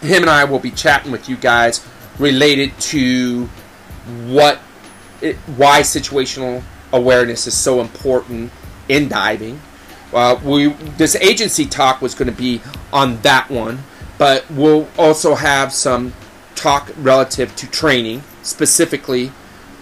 [0.00, 1.84] Him and I will be chatting with you guys
[2.18, 3.46] related to
[4.26, 4.60] what
[5.20, 6.62] it, why situational
[6.92, 8.52] awareness is so important
[8.88, 9.60] in diving.
[10.12, 12.60] Uh, we this agency talk was going to be
[12.92, 13.80] on that one,
[14.18, 16.12] but we'll also have some
[16.54, 19.32] talk relative to training, specifically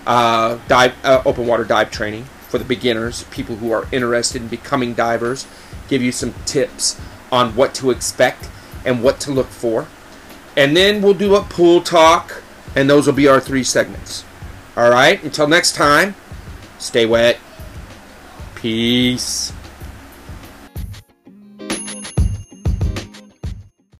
[0.06, 4.48] uh, dive uh, open water dive training for the beginners, people who are interested in
[4.48, 5.46] becoming divers.
[5.88, 7.00] Give you some tips
[7.30, 8.48] on what to expect
[8.84, 9.86] and what to look for,
[10.56, 12.42] and then we'll do a pool talk,
[12.74, 14.24] and those will be our three segments.
[14.76, 16.14] Alright, until next time,
[16.78, 17.38] stay wet.
[18.54, 19.52] Peace.